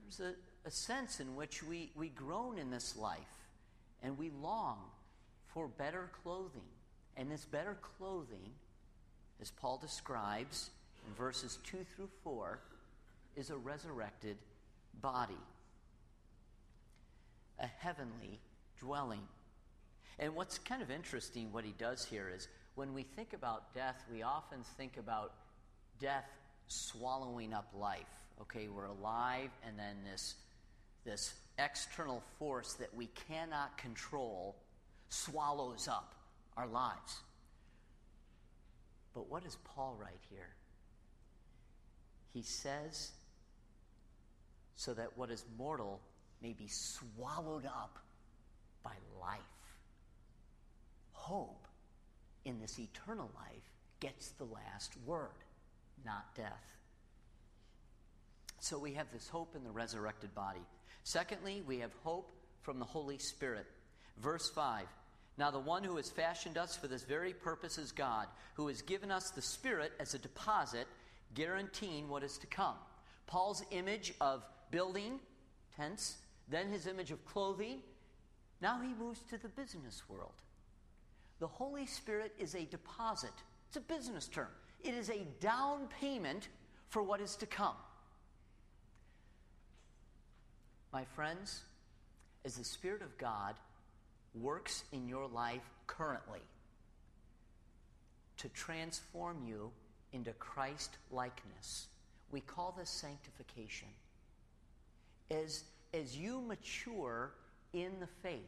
there's 0.03 0.19
a, 0.19 0.35
a 0.67 0.71
sense 0.71 1.21
in 1.21 1.33
which 1.35 1.63
we, 1.63 1.91
we 1.95 2.09
groan 2.09 2.57
in 2.57 2.69
this 2.69 2.97
life 2.97 3.47
and 4.03 4.17
we 4.17 4.29
long 4.41 4.77
for 5.45 5.69
better 5.69 6.11
clothing. 6.21 6.67
And 7.15 7.31
this 7.31 7.45
better 7.45 7.77
clothing, 7.81 8.51
as 9.41 9.49
Paul 9.49 9.77
describes 9.77 10.69
in 11.07 11.13
verses 11.15 11.57
2 11.63 11.77
through 11.95 12.09
4, 12.21 12.59
is 13.37 13.49
a 13.49 13.55
resurrected 13.55 14.35
body, 15.01 15.37
a 17.59 17.67
heavenly 17.79 18.41
dwelling. 18.77 19.21
And 20.19 20.35
what's 20.35 20.57
kind 20.57 20.81
of 20.81 20.91
interesting, 20.91 21.51
what 21.53 21.63
he 21.63 21.73
does 21.77 22.03
here 22.03 22.29
is 22.35 22.49
when 22.75 22.93
we 22.93 23.03
think 23.03 23.31
about 23.33 23.73
death, 23.73 24.03
we 24.11 24.21
often 24.21 24.59
think 24.75 24.97
about 24.97 25.33
death 25.99 26.29
swallowing 26.67 27.53
up 27.53 27.69
life. 27.73 28.01
Okay, 28.41 28.67
we're 28.67 28.85
alive, 28.85 29.49
and 29.65 29.79
then 29.79 29.95
this 30.11 30.35
this 31.07 31.33
external 31.57 32.21
force 32.37 32.73
that 32.73 32.93
we 32.93 33.07
cannot 33.29 33.77
control 33.77 34.57
swallows 35.09 35.87
up 35.87 36.13
our 36.57 36.67
lives. 36.67 37.21
But 39.13 39.29
what 39.29 39.43
does 39.43 39.57
Paul 39.63 39.97
write 39.99 40.19
here? 40.29 40.49
He 42.33 42.43
says, 42.43 43.11
so 44.75 44.93
that 44.93 45.17
what 45.17 45.31
is 45.31 45.45
mortal 45.57 46.01
may 46.43 46.53
be 46.53 46.67
swallowed 46.67 47.65
up 47.65 47.97
by 48.83 48.91
life. 49.19 49.39
Hope 51.13 51.67
in 52.45 52.59
this 52.59 52.77
eternal 52.77 53.31
life 53.33 53.71
gets 54.01 54.31
the 54.31 54.43
last 54.43 54.91
word, 55.05 55.29
not 56.05 56.35
death. 56.35 56.75
So 58.59 58.77
we 58.77 58.93
have 58.93 59.07
this 59.11 59.29
hope 59.29 59.55
in 59.55 59.63
the 59.63 59.71
resurrected 59.71 60.35
body. 60.35 60.59
Secondly, 61.07 61.63
we 61.65 61.79
have 61.79 61.93
hope 62.03 62.35
from 62.63 62.79
the 62.79 62.85
Holy 62.85 63.17
Spirit. 63.17 63.65
Verse 64.17 64.49
5 64.49 64.85
Now 65.37 65.51
the 65.51 65.57
one 65.57 65.81
who 65.81 65.95
has 65.95 66.09
fashioned 66.09 66.57
us 66.57 66.75
for 66.75 66.89
this 66.89 67.05
very 67.05 67.31
purpose 67.31 67.77
is 67.77 67.93
God, 67.93 68.27
who 68.55 68.67
has 68.67 68.81
given 68.81 69.09
us 69.09 69.29
the 69.29 69.41
Spirit 69.41 69.93
as 70.01 70.13
a 70.13 70.19
deposit, 70.19 70.85
guaranteeing 71.33 72.09
what 72.09 72.23
is 72.23 72.37
to 72.39 72.47
come. 72.47 72.75
Paul's 73.25 73.63
image 73.71 74.15
of 74.19 74.43
building, 74.69 75.21
tents, 75.77 76.17
then 76.49 76.67
his 76.67 76.87
image 76.87 77.11
of 77.11 77.23
clothing. 77.23 77.79
Now 78.61 78.81
he 78.81 78.93
moves 78.93 79.21
to 79.29 79.37
the 79.37 79.47
business 79.47 80.03
world. 80.09 80.35
The 81.39 81.47
Holy 81.47 81.85
Spirit 81.85 82.33
is 82.37 82.53
a 82.53 82.65
deposit, 82.65 83.31
it's 83.69 83.77
a 83.77 83.81
business 83.81 84.27
term. 84.27 84.49
It 84.83 84.93
is 84.93 85.09
a 85.09 85.25
down 85.39 85.87
payment 86.01 86.49
for 86.89 87.01
what 87.01 87.21
is 87.21 87.37
to 87.37 87.45
come. 87.45 87.77
My 90.93 91.03
friends, 91.03 91.61
as 92.45 92.55
the 92.55 92.63
Spirit 92.63 93.01
of 93.01 93.17
God 93.17 93.55
works 94.33 94.83
in 94.91 95.07
your 95.09 95.27
life 95.27 95.69
currently 95.85 96.41
to 98.37 98.49
transform 98.49 99.43
you 99.45 99.71
into 100.13 100.31
Christ 100.33 100.97
likeness, 101.11 101.87
we 102.31 102.41
call 102.41 102.73
this 102.77 102.89
sanctification. 102.89 103.87
As, 105.29 105.63
as 105.93 106.17
you 106.17 106.41
mature 106.41 107.31
in 107.73 107.99
the 107.99 108.07
faith, 108.07 108.41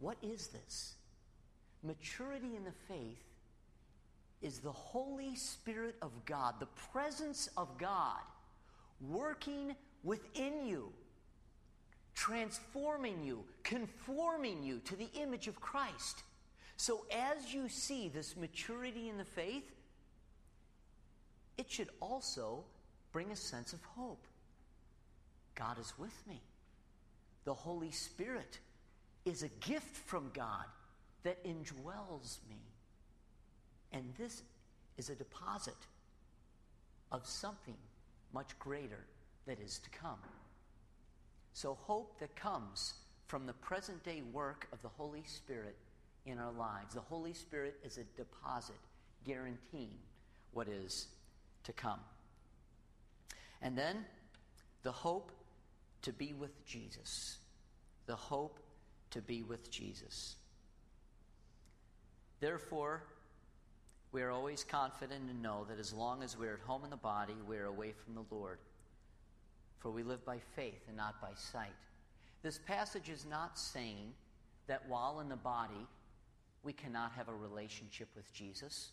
what 0.00 0.16
is 0.22 0.48
this? 0.48 0.94
Maturity 1.82 2.56
in 2.56 2.64
the 2.64 2.72
faith 2.88 3.22
is 4.42 4.58
the 4.58 4.72
Holy 4.72 5.34
Spirit 5.34 5.94
of 6.02 6.10
God, 6.24 6.54
the 6.60 6.66
presence 6.92 7.48
of 7.56 7.78
God 7.78 8.20
working 9.00 9.74
within 10.06 10.64
you, 10.64 10.92
transforming 12.14 13.24
you, 13.24 13.44
conforming 13.64 14.62
you 14.62 14.78
to 14.84 14.94
the 14.94 15.08
image 15.20 15.48
of 15.48 15.60
Christ. 15.60 16.22
So 16.76 17.04
as 17.10 17.52
you 17.52 17.68
see 17.68 18.08
this 18.08 18.36
maturity 18.36 19.08
in 19.08 19.18
the 19.18 19.24
faith, 19.24 19.64
it 21.58 21.70
should 21.70 21.88
also 22.00 22.64
bring 23.12 23.32
a 23.32 23.36
sense 23.36 23.72
of 23.72 23.82
hope. 23.82 24.24
God 25.56 25.78
is 25.80 25.92
with 25.98 26.14
me. 26.28 26.40
The 27.44 27.54
Holy 27.54 27.90
Spirit 27.90 28.60
is 29.24 29.42
a 29.42 29.48
gift 29.66 29.96
from 29.96 30.30
God 30.32 30.66
that 31.24 31.44
indwells 31.44 32.38
me. 32.48 32.60
And 33.92 34.12
this 34.18 34.42
is 34.98 35.10
a 35.10 35.14
deposit 35.14 35.74
of 37.10 37.26
something 37.26 37.76
much 38.32 38.56
greater 38.58 39.06
that 39.46 39.60
is 39.60 39.78
to 39.78 39.90
come. 39.90 40.18
So, 41.52 41.74
hope 41.74 42.18
that 42.20 42.36
comes 42.36 42.94
from 43.26 43.46
the 43.46 43.52
present 43.54 44.02
day 44.04 44.22
work 44.32 44.68
of 44.72 44.82
the 44.82 44.88
Holy 44.88 45.24
Spirit 45.24 45.76
in 46.26 46.38
our 46.38 46.52
lives. 46.52 46.94
The 46.94 47.00
Holy 47.00 47.32
Spirit 47.32 47.76
is 47.84 47.98
a 47.98 48.04
deposit 48.16 48.76
guaranteeing 49.24 49.98
what 50.52 50.68
is 50.68 51.08
to 51.64 51.72
come. 51.72 52.00
And 53.62 53.76
then 53.76 54.04
the 54.82 54.92
hope 54.92 55.32
to 56.02 56.12
be 56.12 56.32
with 56.32 56.64
Jesus. 56.64 57.38
The 58.06 58.16
hope 58.16 58.60
to 59.10 59.20
be 59.20 59.42
with 59.42 59.70
Jesus. 59.70 60.36
Therefore, 62.40 63.02
we 64.12 64.22
are 64.22 64.30
always 64.30 64.62
confident 64.62 65.28
and 65.28 65.42
know 65.42 65.66
that 65.68 65.78
as 65.78 65.92
long 65.92 66.22
as 66.22 66.38
we're 66.38 66.54
at 66.54 66.60
home 66.60 66.84
in 66.84 66.90
the 66.90 66.96
body, 66.96 67.34
we 67.46 67.56
are 67.56 67.64
away 67.64 67.92
from 68.04 68.14
the 68.14 68.24
Lord. 68.30 68.58
For 69.86 69.92
we 69.92 70.02
live 70.02 70.26
by 70.26 70.38
faith 70.56 70.82
and 70.88 70.96
not 70.96 71.20
by 71.20 71.30
sight. 71.36 71.70
This 72.42 72.58
passage 72.58 73.08
is 73.08 73.24
not 73.24 73.56
saying 73.56 74.14
that 74.66 74.82
while 74.88 75.20
in 75.20 75.28
the 75.28 75.36
body, 75.36 75.86
we 76.64 76.72
cannot 76.72 77.12
have 77.12 77.28
a 77.28 77.32
relationship 77.32 78.08
with 78.16 78.34
Jesus. 78.34 78.90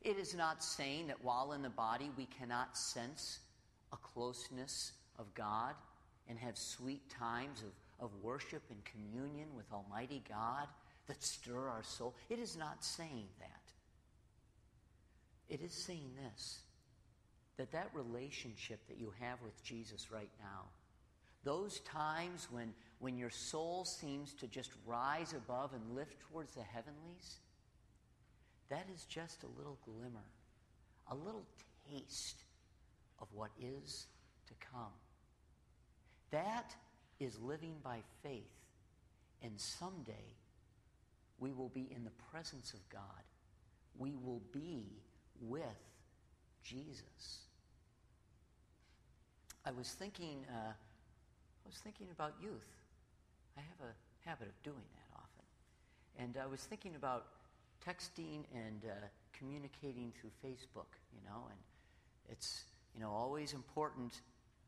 It 0.00 0.16
is 0.16 0.34
not 0.34 0.64
saying 0.64 1.08
that 1.08 1.22
while 1.22 1.52
in 1.52 1.60
the 1.60 1.68
body, 1.68 2.10
we 2.16 2.24
cannot 2.24 2.78
sense 2.78 3.40
a 3.92 3.98
closeness 3.98 4.92
of 5.18 5.26
God 5.34 5.74
and 6.30 6.38
have 6.38 6.56
sweet 6.56 7.02
times 7.10 7.62
of, 7.62 8.06
of 8.06 8.10
worship 8.22 8.62
and 8.70 8.78
communion 8.86 9.48
with 9.54 9.70
Almighty 9.70 10.22
God 10.26 10.66
that 11.08 11.22
stir 11.22 11.68
our 11.68 11.82
soul. 11.82 12.14
It 12.30 12.38
is 12.38 12.56
not 12.56 12.82
saying 12.82 13.26
that. 13.38 13.50
It 15.50 15.60
is 15.60 15.74
saying 15.74 16.12
this 16.16 16.60
that 17.56 17.72
that 17.72 17.90
relationship 17.94 18.86
that 18.88 18.98
you 18.98 19.12
have 19.20 19.40
with 19.42 19.62
Jesus 19.62 20.10
right 20.10 20.30
now, 20.40 20.64
those 21.44 21.80
times 21.80 22.48
when, 22.50 22.74
when 22.98 23.16
your 23.16 23.30
soul 23.30 23.84
seems 23.84 24.34
to 24.34 24.46
just 24.46 24.70
rise 24.84 25.32
above 25.32 25.72
and 25.72 25.94
lift 25.94 26.18
towards 26.30 26.54
the 26.54 26.62
heavenlies, 26.62 27.38
that 28.68 28.86
is 28.92 29.04
just 29.04 29.42
a 29.44 29.58
little 29.58 29.78
glimmer, 29.84 30.26
a 31.10 31.14
little 31.14 31.46
taste 31.90 32.42
of 33.20 33.28
what 33.32 33.50
is 33.60 34.06
to 34.48 34.54
come. 34.72 34.92
That 36.30 36.74
is 37.20 37.38
living 37.40 37.76
by 37.82 38.00
faith. 38.22 38.42
And 39.42 39.52
someday 39.56 40.34
we 41.38 41.52
will 41.52 41.68
be 41.68 41.88
in 41.94 42.04
the 42.04 42.10
presence 42.32 42.72
of 42.72 42.88
God. 42.88 43.00
We 43.98 44.14
will 44.16 44.42
be 44.52 44.84
with 45.40 45.62
Jesus. 46.66 47.46
I 49.64 49.70
was 49.70 49.88
thinking, 49.92 50.44
uh, 50.50 50.72
I 50.72 51.66
was 51.68 51.78
thinking 51.78 52.08
about 52.12 52.34
youth. 52.42 52.70
I 53.56 53.60
have 53.60 53.88
a 53.88 54.28
habit 54.28 54.48
of 54.48 54.62
doing 54.62 54.84
that 54.94 55.16
often. 55.16 55.44
And 56.18 56.36
I 56.42 56.46
was 56.46 56.60
thinking 56.60 56.96
about 56.96 57.26
texting 57.86 58.44
and 58.52 58.82
uh, 58.84 58.94
communicating 59.32 60.12
through 60.20 60.30
Facebook, 60.44 60.90
you 61.12 61.20
know, 61.24 61.46
and 61.48 61.58
it's, 62.28 62.64
you 62.94 63.00
know, 63.00 63.10
always 63.10 63.52
important 63.52 64.20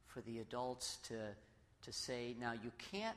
for 0.07 0.21
the 0.23 0.39
adults 0.39 0.99
to, 1.09 1.15
to 1.83 1.93
say, 1.93 2.37
now 2.41 2.53
you 2.53 2.71
can't 2.93 3.17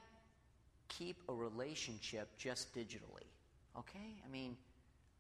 keep 0.88 1.18
a 1.30 1.34
relationship 1.34 2.28
just 2.38 2.74
digitally, 2.76 3.30
okay? 3.78 4.16
I 4.26 4.32
mean, 4.32 4.58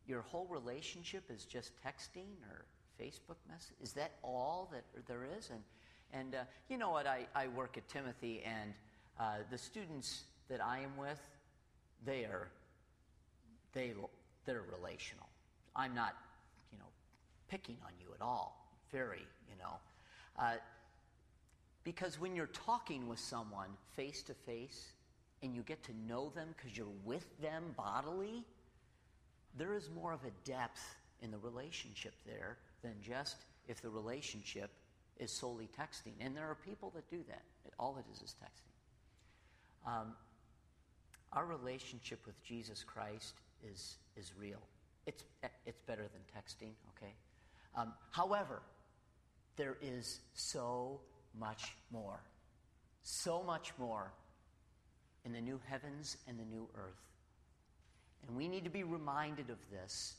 your 0.07 0.21
whole 0.21 0.47
relationship 0.49 1.23
is 1.29 1.45
just 1.45 1.71
texting 1.85 2.27
or 2.49 2.65
Facebook 3.01 3.37
message? 3.49 3.75
Is 3.81 3.93
that 3.93 4.11
all 4.23 4.69
that 4.71 4.83
there 5.07 5.27
is? 5.37 5.49
And, 5.49 5.61
and 6.13 6.35
uh, 6.35 6.43
you 6.69 6.77
know 6.77 6.91
what? 6.91 7.07
I, 7.07 7.25
I 7.35 7.47
work 7.47 7.77
at 7.77 7.87
Timothy, 7.87 8.41
and 8.45 8.73
uh, 9.19 9.37
the 9.49 9.57
students 9.57 10.23
that 10.49 10.63
I 10.63 10.79
am 10.79 10.97
with, 10.97 11.19
they 12.05 12.25
are, 12.25 12.49
they, 13.73 13.93
they're 14.45 14.63
relational. 14.77 15.27
I'm 15.75 15.95
not, 15.95 16.15
you 16.71 16.77
know, 16.77 16.85
picking 17.49 17.77
on 17.85 17.91
you 17.99 18.07
at 18.13 18.21
all. 18.21 18.57
Very, 18.91 19.25
you 19.49 19.55
know. 19.59 19.75
Uh, 20.37 20.55
because 21.83 22.19
when 22.19 22.35
you're 22.35 22.47
talking 22.47 23.07
with 23.07 23.19
someone 23.19 23.69
face 23.95 24.21
to 24.23 24.33
face 24.33 24.91
and 25.41 25.55
you 25.55 25.63
get 25.63 25.81
to 25.83 25.91
know 26.07 26.29
them 26.35 26.49
because 26.55 26.77
you're 26.77 26.87
with 27.03 27.25
them 27.41 27.63
bodily, 27.75 28.43
there 29.57 29.73
is 29.73 29.89
more 29.95 30.13
of 30.13 30.19
a 30.23 30.47
depth 30.47 30.95
in 31.23 31.31
the 31.31 31.37
relationship 31.39 32.13
there 32.25 32.57
than 32.81 32.93
just 33.01 33.37
if 33.67 33.81
the 33.81 33.89
relationship 33.89 34.71
is 35.19 35.31
solely 35.31 35.69
texting. 35.79 36.13
And 36.19 36.35
there 36.35 36.49
are 36.49 36.57
people 36.65 36.91
that 36.95 37.09
do 37.09 37.23
that. 37.27 37.43
All 37.79 37.97
it 37.97 38.05
is 38.13 38.21
is 38.21 38.35
texting. 38.43 39.89
Um, 39.89 40.13
our 41.33 41.45
relationship 41.45 42.19
with 42.25 42.41
Jesus 42.43 42.83
Christ 42.83 43.35
is, 43.71 43.97
is 44.17 44.33
real. 44.37 44.59
It's, 45.05 45.23
it's 45.65 45.81
better 45.81 46.03
than 46.03 46.21
texting, 46.35 46.71
okay? 46.97 47.13
Um, 47.75 47.93
however, 48.11 48.61
there 49.55 49.77
is 49.81 50.19
so 50.33 50.99
much 51.39 51.73
more. 51.91 52.19
So 53.03 53.41
much 53.43 53.71
more 53.77 54.11
in 55.25 55.33
the 55.33 55.41
new 55.41 55.59
heavens 55.67 56.17
and 56.27 56.39
the 56.39 56.45
new 56.45 56.67
earth. 56.75 57.01
And 58.27 58.35
we 58.35 58.47
need 58.47 58.63
to 58.65 58.69
be 58.69 58.83
reminded 58.83 59.49
of 59.49 59.57
this 59.71 60.15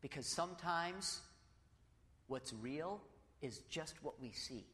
because 0.00 0.26
sometimes 0.26 1.20
what's 2.28 2.52
real 2.52 3.00
is 3.42 3.58
just 3.70 3.94
what 4.02 4.20
we 4.20 4.30
see. 4.30 4.64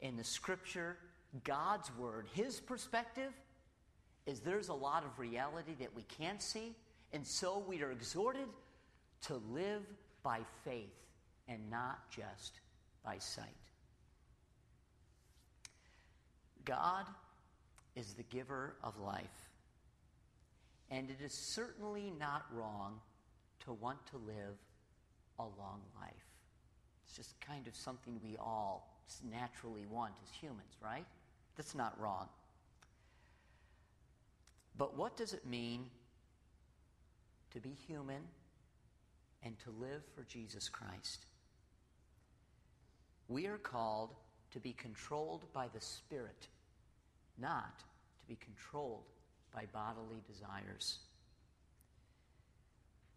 In 0.00 0.16
the 0.16 0.24
scripture, 0.24 0.96
God's 1.44 1.90
word, 1.96 2.26
his 2.34 2.60
perspective 2.60 3.32
is 4.26 4.40
there's 4.40 4.68
a 4.68 4.74
lot 4.74 5.04
of 5.04 5.18
reality 5.18 5.74
that 5.80 5.94
we 5.94 6.02
can't 6.02 6.42
see, 6.42 6.74
and 7.12 7.26
so 7.26 7.62
we 7.66 7.82
are 7.82 7.90
exhorted 7.90 8.48
to 9.22 9.40
live 9.50 9.82
by 10.22 10.40
faith 10.64 10.92
and 11.48 11.70
not 11.70 12.10
just 12.10 12.60
by 13.04 13.18
sight. 13.18 13.46
God 16.64 17.06
is 17.94 18.14
the 18.14 18.24
giver 18.24 18.74
of 18.82 18.98
life. 18.98 19.48
And 20.90 21.10
it 21.10 21.24
is 21.24 21.32
certainly 21.32 22.12
not 22.18 22.44
wrong 22.52 23.00
to 23.64 23.72
want 23.72 24.04
to 24.08 24.16
live 24.18 24.56
a 25.38 25.42
long 25.42 25.80
life. 26.00 26.25
It's 27.06 27.16
just 27.16 27.40
kind 27.40 27.66
of 27.66 27.76
something 27.76 28.20
we 28.22 28.36
all 28.36 28.88
naturally 29.30 29.86
want 29.90 30.14
as 30.22 30.30
humans, 30.34 30.76
right? 30.82 31.06
That's 31.56 31.74
not 31.74 31.98
wrong. 32.00 32.28
But 34.76 34.96
what 34.96 35.16
does 35.16 35.32
it 35.32 35.46
mean 35.46 35.86
to 37.52 37.60
be 37.60 37.70
human 37.86 38.22
and 39.42 39.56
to 39.60 39.70
live 39.70 40.02
for 40.14 40.24
Jesus 40.24 40.68
Christ? 40.68 41.26
We 43.28 43.46
are 43.46 43.58
called 43.58 44.14
to 44.52 44.60
be 44.60 44.72
controlled 44.72 45.44
by 45.52 45.68
the 45.72 45.80
Spirit, 45.80 46.48
not 47.38 47.78
to 47.78 48.26
be 48.28 48.36
controlled 48.36 49.04
by 49.54 49.64
bodily 49.72 50.22
desires. 50.26 50.98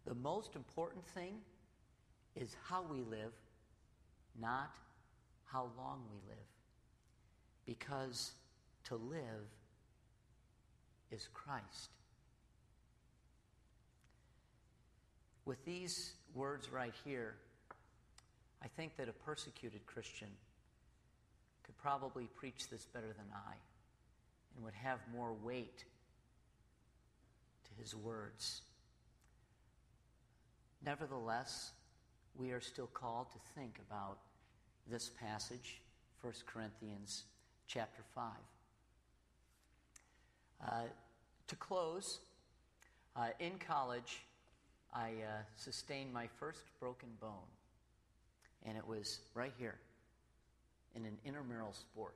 The 0.06 0.14
most 0.14 0.56
important 0.56 1.06
thing 1.08 1.34
is 2.34 2.56
how 2.64 2.82
we 2.82 3.02
live, 3.02 3.32
not 4.38 4.70
how 5.46 5.70
long 5.76 6.02
we 6.10 6.18
live. 6.28 6.38
Because 7.66 8.32
to 8.84 8.96
live 8.96 9.48
is 11.10 11.28
Christ. 11.32 11.90
With 15.44 15.64
these 15.64 16.12
words 16.34 16.70
right 16.70 16.94
here, 17.04 17.34
I 18.62 18.68
think 18.68 18.96
that 18.96 19.08
a 19.08 19.12
persecuted 19.12 19.86
Christian 19.86 20.28
could 21.64 21.76
probably 21.78 22.28
preach 22.36 22.68
this 22.70 22.84
better 22.86 23.08
than 23.08 23.26
I 23.34 23.54
and 24.54 24.64
would 24.64 24.74
have 24.74 24.98
more 25.14 25.32
weight 25.32 25.84
to 27.64 27.82
his 27.82 27.94
words. 27.94 28.62
Nevertheless, 30.84 31.72
we 32.38 32.50
are 32.50 32.60
still 32.60 32.88
called 32.92 33.30
to 33.32 33.38
think 33.54 33.78
about 33.88 34.18
this 34.86 35.10
passage, 35.20 35.80
1 36.22 36.32
Corinthians 36.46 37.24
chapter 37.66 38.02
5. 38.14 38.24
Uh, 40.66 40.82
to 41.46 41.56
close, 41.56 42.20
uh, 43.16 43.28
in 43.38 43.52
college, 43.58 44.22
I 44.92 45.08
uh, 45.08 45.42
sustained 45.56 46.12
my 46.12 46.26
first 46.38 46.62
broken 46.80 47.08
bone, 47.20 47.48
and 48.64 48.76
it 48.76 48.86
was 48.86 49.20
right 49.34 49.52
here 49.58 49.76
in 50.94 51.04
an 51.04 51.16
intramural 51.24 51.72
sport. 51.72 52.14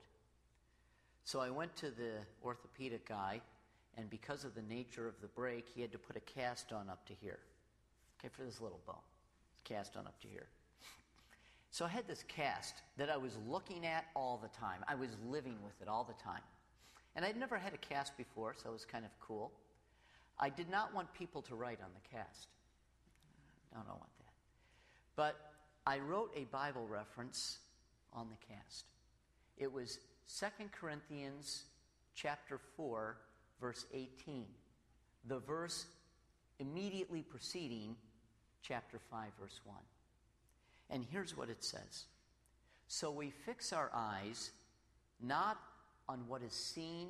So 1.25 1.41
I 1.41 1.51
went 1.51 1.75
to 1.77 1.91
the 1.91 2.13
orthopedic 2.45 3.09
guy, 3.09 3.41
and 3.97 4.11
because 4.11 4.45
of 4.45 4.55
the 4.55 4.63
nature 4.63 5.07
of 5.07 5.15
the 5.21 5.29
break, 5.29 5.69
he 5.75 5.81
had 5.81 5.93
to 5.93 5.99
put 5.99 6.17
a 6.17 6.21
cast 6.21 6.73
on 6.73 6.89
up 6.91 7.07
to 7.07 7.15
here. 7.21 7.39
Okay, 8.19 8.29
for 8.37 8.45
this 8.45 8.61
little 8.61 8.81
bone. 8.87 8.97
Cast 9.65 9.97
on 9.97 10.07
up 10.07 10.21
to 10.21 10.29
here. 10.29 10.47
So 11.71 11.85
I 11.85 11.89
had 11.89 12.07
this 12.07 12.25
cast 12.29 12.83
that 12.99 13.11
I 13.11 13.17
was 13.17 13.37
looking 13.49 13.85
at 13.85 14.05
all 14.15 14.39
the 14.41 14.49
time. 14.57 14.85
I 14.87 14.95
was 14.95 15.11
living 15.27 15.57
with 15.65 15.75
it 15.83 15.89
all 15.89 16.05
the 16.05 16.23
time. 16.23 16.43
And 17.17 17.25
I'd 17.25 17.37
never 17.37 17.57
had 17.57 17.75
a 17.75 17.79
cast 17.79 18.17
before, 18.17 18.55
so 18.57 18.71
it 18.71 18.73
was 18.73 18.85
kind 18.85 19.05
of 19.05 19.11
cool. 19.21 19.51
I 20.39 20.51
did 20.51 20.71
not 20.71 20.95
want 20.95 21.13
people 21.15 21.43
to 21.43 21.55
write 21.55 21.79
on 21.83 21.91
the 21.95 22.17
cast. 22.17 22.49
I 23.73 23.79
don't 23.79 23.89
want 23.89 24.19
that. 24.19 24.33
But 25.17 25.53
I 25.87 25.99
wrote 25.99 26.33
a 26.37 26.45
Bible 26.45 26.87
reference 26.89 27.59
on 28.13 28.29
the 28.31 28.55
cast. 28.55 28.87
It 29.59 29.73
was 29.73 29.99
2 30.39 30.47
Corinthians 30.73 31.65
chapter 32.15 32.61
4 32.77 33.17
verse 33.61 33.87
18. 33.93 34.45
The 35.27 35.39
verse 35.41 35.87
immediately 36.59 37.23
preceding 37.23 37.97
chapter 38.67 38.99
5 39.11 39.29
verse 39.41 39.61
1. 39.65 39.77
And 40.91 41.05
here's 41.11 41.37
what 41.37 41.49
it 41.49 41.63
says. 41.63 42.05
So 42.89 43.11
we 43.11 43.31
fix 43.31 43.73
our 43.73 43.91
eyes 43.95 44.51
not 45.21 45.59
on 46.09 46.21
what 46.29 46.43
is 46.43 46.53
seen, 46.53 47.09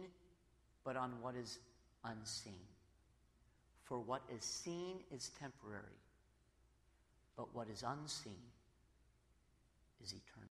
but 0.85 0.97
on 0.97 1.13
what 1.21 1.35
is 1.35 1.59
unseen. 2.05 2.53
For 3.85 3.99
what 3.99 4.23
is 4.35 4.45
seen 4.45 4.97
is 5.15 5.31
temporary, 5.39 6.01
but 7.37 7.55
what 7.55 7.69
is 7.69 7.85
unseen 7.87 8.33
is 10.03 10.13
eternal. 10.13 10.35